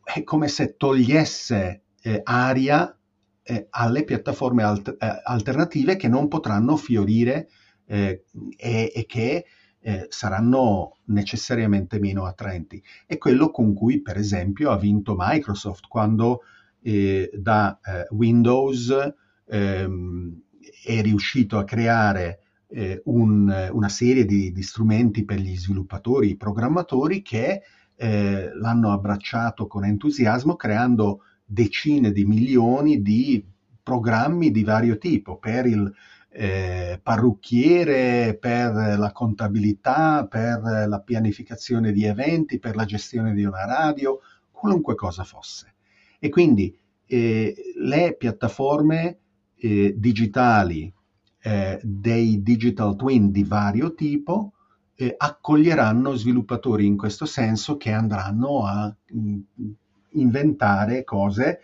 [0.04, 2.98] è come se togliesse eh, aria
[3.44, 7.50] eh, alle piattaforme alt- eh, alternative che non potranno fiorire
[7.86, 8.24] eh,
[8.58, 9.46] e, e, che
[9.84, 12.82] eh, saranno necessariamente meno attraenti.
[13.06, 16.42] È quello con cui, per esempio, ha vinto Microsoft quando
[16.82, 18.92] eh, da eh, Windows
[19.46, 20.42] ehm,
[20.86, 26.38] è riuscito a creare eh, un, una serie di, di, strumenti per gli sviluppatori, i
[26.38, 27.62] programmatori che
[27.96, 33.46] eh, l'hanno abbracciato con entusiasmo creando decine di milioni di
[33.84, 35.94] programmi di vario tipo per il
[36.34, 43.66] eh, parrucchiere, per la contabilità, per la pianificazione di eventi, per la gestione di una
[43.66, 44.20] radio,
[44.52, 45.74] qualunque cosa fosse.
[46.20, 46.76] E quindi
[47.06, 49.18] eh, le piattaforme
[49.58, 50.92] eh, digitali
[51.42, 54.54] eh, dei digital twin di vario tipo
[54.96, 59.72] eh, accoglieranno sviluppatori in questo senso che andranno a mh, mm,
[60.12, 61.60] inventare cose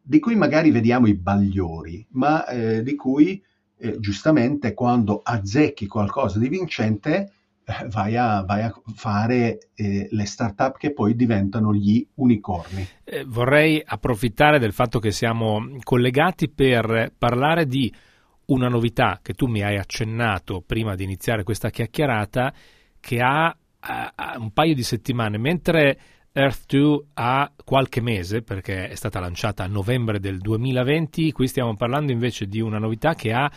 [0.00, 3.42] di cui magari vediamo i bagliori, ma eh, di cui
[3.78, 7.32] eh, giustamente quando azzecchi qualcosa di vincente
[7.64, 12.86] eh, vai, a, vai, a, fare eh, le start-up che poi diventano gli unicorni.
[13.04, 17.92] Eh, vorrei approfittare del fatto che siamo collegati per parlare di
[18.46, 22.52] una novità che tu mi hai accennato prima di iniziare questa chiacchierata
[23.00, 23.46] che ha,
[23.80, 25.98] ha, ha un paio di settimane, mentre
[26.32, 31.74] Earth 2 ha qualche mese perché è stata lanciata a novembre del 2020, qui stiamo
[31.74, 33.50] parlando invece di una novità che ha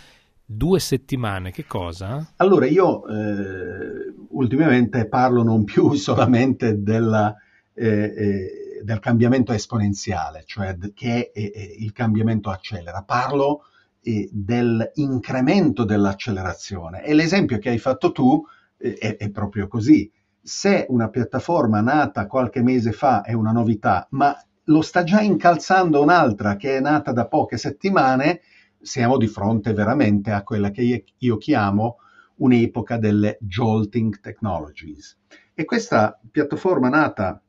[0.44, 2.34] due settimane, che cosa?
[2.38, 7.36] Allora io eh, ultimamente parlo non più solamente della,
[7.74, 13.66] eh, eh, del cambiamento esponenziale, cioè che il cambiamento accelera, parlo
[14.02, 17.04] eh, dell'incremento dell'accelerazione.
[17.04, 18.44] E l'esempio che hai fatto tu
[18.78, 20.12] eh, è, è proprio così
[20.42, 24.36] se una piattaforma nata qualche mese fa è una novità, ma
[24.66, 28.42] lo sta già incalzando un'altra che è nata da poche settimane,
[28.82, 31.98] siamo di fronte veramente a quella che io chiamo
[32.38, 35.18] un'epoca delle jolting technologies.
[35.54, 37.42] E questa piattaforma nata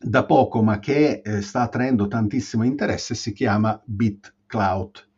[0.00, 5.08] da poco ma che eh, sta attraendo tantissimo interesse si chiama BitCloud.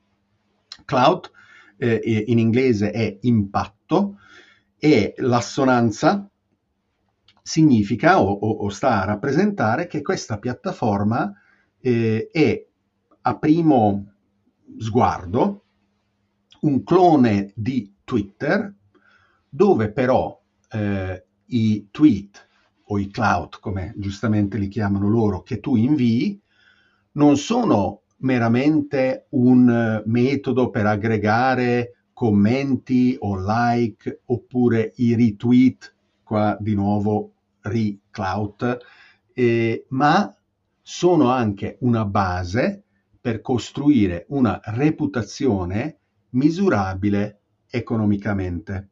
[0.85, 1.31] Cloud
[1.79, 4.19] eh, in inglese è impatto
[4.77, 6.29] e l'assonanza
[7.47, 11.31] significa o, o, o sta a rappresentare che questa piattaforma
[11.79, 12.67] eh, è
[13.21, 14.13] a primo
[14.79, 15.65] sguardo
[16.61, 18.75] un clone di Twitter
[19.47, 20.41] dove però
[20.71, 22.49] eh, i tweet
[22.87, 26.41] o i cloud, come giustamente li chiamano loro, che tu invii,
[27.13, 36.75] non sono meramente un metodo per aggregare commenti o like oppure i retweet, qua di
[36.75, 37.34] nuovo
[37.65, 38.79] re-cloud,
[39.33, 40.37] eh, ma
[40.83, 42.83] sono anche una base
[43.21, 45.99] per costruire una reputazione
[46.31, 47.41] misurabile
[47.71, 48.91] economicamente.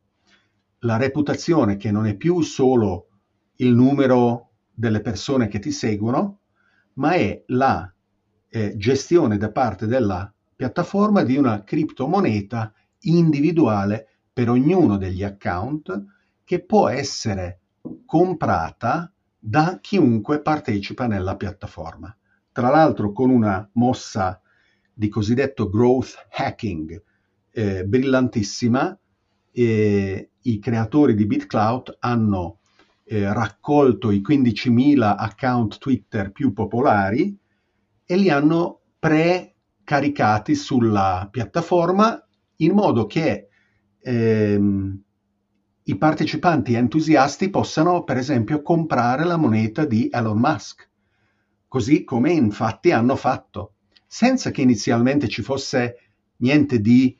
[0.80, 3.08] La reputazione che non è più solo
[3.56, 6.38] il numero delle persone che ti seguono,
[6.94, 7.92] ma è la
[8.48, 16.04] eh, gestione da parte della piattaforma di una criptomoneta individuale per ognuno degli account
[16.44, 17.61] che può essere
[18.06, 22.14] comprata da chiunque partecipa nella piattaforma.
[22.52, 24.40] Tra l'altro con una mossa
[24.92, 27.02] di cosiddetto growth hacking
[27.50, 28.96] eh, brillantissima,
[29.50, 32.58] eh, i creatori di BitCloud hanno
[33.04, 37.36] eh, raccolto i 15.000 account Twitter più popolari
[38.04, 42.22] e li hanno pre-caricati sulla piattaforma
[42.56, 43.48] in modo che
[44.00, 45.02] ehm,
[45.84, 50.88] i partecipanti entusiasti possano, per esempio, comprare la moneta di Elon Musk,
[51.66, 53.74] così come infatti hanno fatto,
[54.06, 55.96] senza che inizialmente ci fosse
[56.36, 57.18] niente di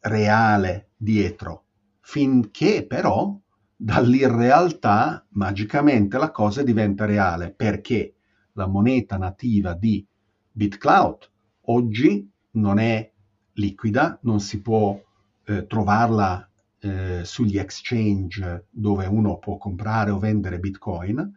[0.00, 1.64] reale dietro,
[2.00, 3.38] finché però
[3.74, 8.14] dall'irrealtà magicamente la cosa diventa reale, perché
[8.52, 10.06] la moneta nativa di
[10.52, 11.30] BitCloud
[11.66, 13.10] oggi non è
[13.52, 14.98] liquida, non si può
[15.44, 16.45] eh, trovarla
[16.86, 21.32] eh, sugli exchange dove uno può comprare o vendere bitcoin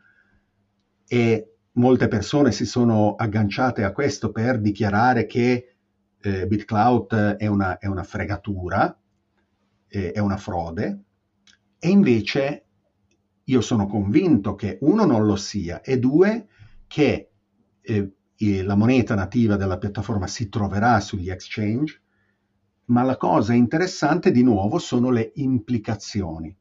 [1.07, 5.75] e molte persone si sono agganciate a questo per dichiarare che
[6.21, 8.95] eh, BitCloud è una, è una fregatura,
[9.87, 11.03] eh, è una frode.
[11.79, 12.65] E invece
[13.45, 16.47] io sono convinto che uno non lo sia e due
[16.85, 17.31] che
[17.81, 18.13] eh,
[18.63, 22.01] la moneta nativa della piattaforma si troverà sugli exchange
[22.89, 26.55] ma la cosa interessante di nuovo sono le implicazioni.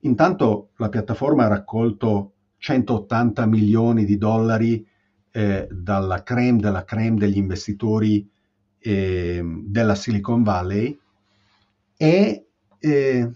[0.00, 4.86] Intanto la piattaforma ha raccolto 180 milioni di dollari
[5.30, 8.28] eh, dalla creme della creme degli investitori
[8.78, 10.98] eh, della Silicon Valley
[11.96, 12.46] e
[12.78, 13.30] eh,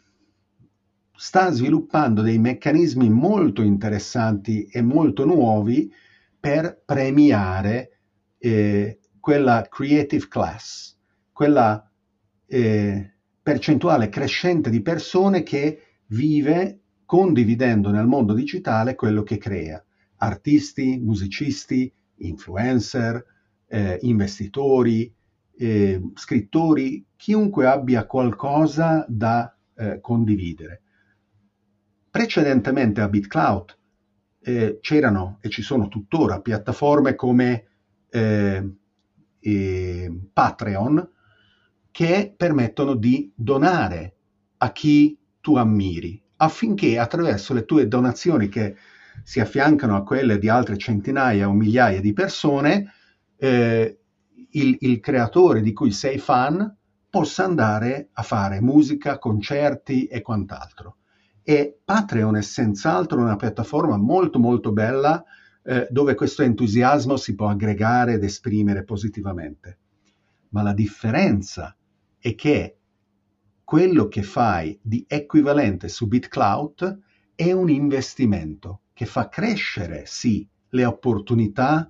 [1.14, 5.90] sta sviluppando dei meccanismi molto interessanti e molto nuovi
[6.38, 7.98] per premiare
[8.38, 10.96] eh, quella creative class
[11.36, 11.86] quella
[12.47, 19.82] eh, percentuale crescente di persone che vive condividendo nel mondo digitale quello che crea.
[20.18, 23.24] Artisti, musicisti, influencer,
[23.68, 25.12] eh, investitori,
[25.57, 30.82] eh, scrittori, chiunque abbia qualcosa da eh, condividere.
[32.11, 33.78] Precedentemente a BitCloud
[34.40, 37.66] eh, c'erano e ci sono tuttora piattaforme come
[38.09, 38.72] eh,
[40.32, 41.11] Patreon
[41.97, 44.16] che permettono di donare
[44.59, 48.76] a chi tu ammiri affinché attraverso le tue donazioni che
[49.22, 52.92] si affiancano a quelle di altre centinaia o migliaia di persone,
[53.38, 53.99] eh,
[54.51, 56.70] il, il creatore di cui sei fan
[57.09, 60.97] possa andare a fare musica, concerti e quant'altro.
[61.42, 65.24] E Patreon è senz'altro una piattaforma molto molto bella
[65.62, 69.78] eh, dove questo entusiasmo si può aggregare ed esprimere positivamente.
[70.51, 71.74] Ma la differenza
[72.26, 72.78] è che
[73.62, 77.00] quello che fai di equivalente su BitCloud
[77.36, 81.88] è un investimento che fa crescere, sì, le opportunità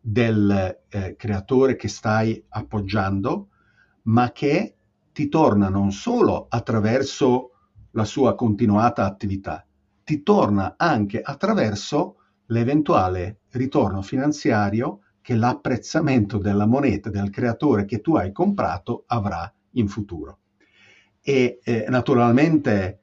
[0.00, 3.48] del eh, creatore che stai appoggiando,
[4.04, 4.76] ma che
[5.12, 7.50] ti torna non solo attraverso
[7.90, 9.66] la sua continuata attività,
[10.04, 12.16] ti torna anche attraverso
[12.46, 19.88] l'eventuale ritorno finanziario che l'apprezzamento della moneta del creatore che tu hai comprato avrà in
[19.88, 20.40] futuro
[21.22, 23.00] e eh, naturalmente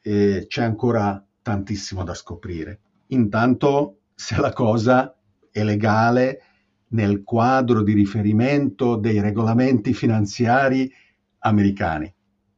[0.00, 2.80] eh, c'è ancora tantissimo da scoprire.
[3.08, 5.16] Intanto se la cosa
[5.50, 6.42] è legale
[6.88, 10.90] nel quadro di riferimento dei regolamenti finanziari
[11.38, 12.12] americani,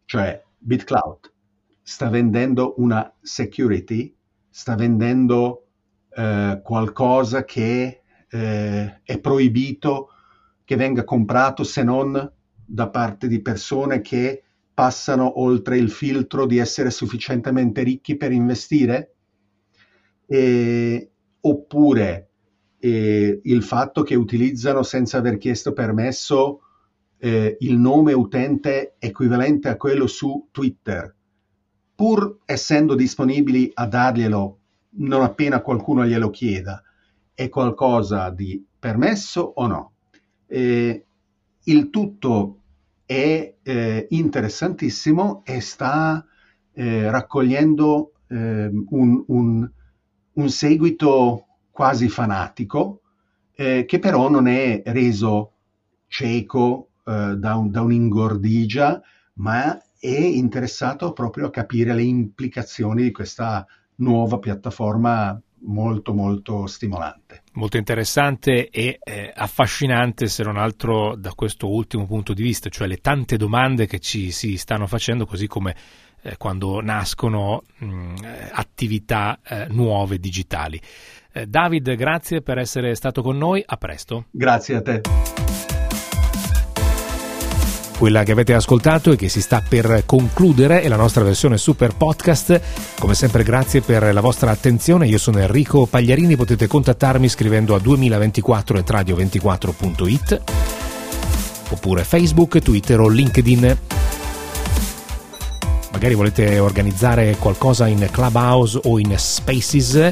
[0.05, 1.33] cioè BitCloud
[1.83, 4.17] sta vendendo una security,
[4.49, 5.67] sta vendendo
[6.09, 10.09] eh, qualcosa che eh, è proibito
[10.65, 12.33] che venga comprato se non
[12.67, 14.43] da parte di persone che
[14.73, 19.15] passano oltre il filtro di essere sufficientemente ricchi per investire?
[20.27, 21.11] E,
[21.41, 22.29] oppure
[22.79, 26.61] eh, il fatto che utilizzano senza aver chiesto permesso
[27.19, 31.15] eh, il nome utente equivalente a quello su Twitter,
[31.95, 34.59] pur essendo disponibili a darglielo
[34.97, 36.83] non appena qualcuno glielo chieda,
[37.33, 39.93] è qualcosa di permesso o no?
[40.47, 41.07] Eh,
[41.65, 42.59] il tutto
[43.07, 46.25] è eh, interessantissimo e sta
[46.73, 49.71] eh, raccogliendo eh, un, un,
[50.33, 53.01] un, seguito quasi fanatico
[53.55, 55.53] eh, che però non è reso
[56.09, 59.01] cieco eh, da, un, da un'ingordigia,
[59.35, 67.43] ma è interessato proprio a capire le implicazioni di questa nuova piattaforma molto molto stimolante.
[67.53, 72.87] Molto interessante e eh, affascinante se non altro da questo ultimo punto di vista, cioè
[72.87, 75.75] le tante domande che ci si stanno facendo così come
[76.23, 78.15] eh, quando nascono mh,
[78.53, 80.81] attività eh, nuove digitali.
[81.33, 84.27] Eh, David, grazie per essere stato con noi, a presto.
[84.31, 85.44] Grazie a te.
[87.97, 91.95] Quella che avete ascoltato e che si sta per concludere è la nostra versione super
[91.97, 92.61] podcast.
[92.99, 95.07] Come sempre grazie per la vostra attenzione.
[95.07, 100.43] Io sono Enrico Pagliarini, potete contattarmi scrivendo a 2024 e radio24.it
[101.71, 103.79] oppure Facebook, Twitter o LinkedIn.
[105.93, 110.09] Magari volete organizzare qualcosa in Clubhouse o in Spaces.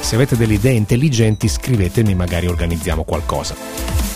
[0.00, 4.07] Se avete delle idee intelligenti scrivetemi, magari organizziamo qualcosa.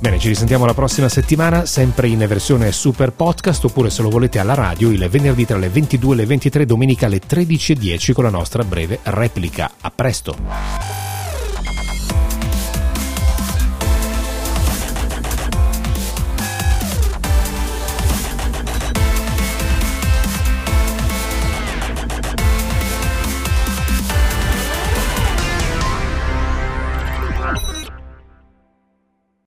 [0.00, 4.38] Bene, ci risentiamo la prossima settimana, sempre in versione super podcast, oppure se lo volete
[4.38, 8.30] alla radio il venerdì tra le 22 e le 23, domenica alle 13.10 con la
[8.30, 9.72] nostra breve replica.
[9.80, 11.07] A presto!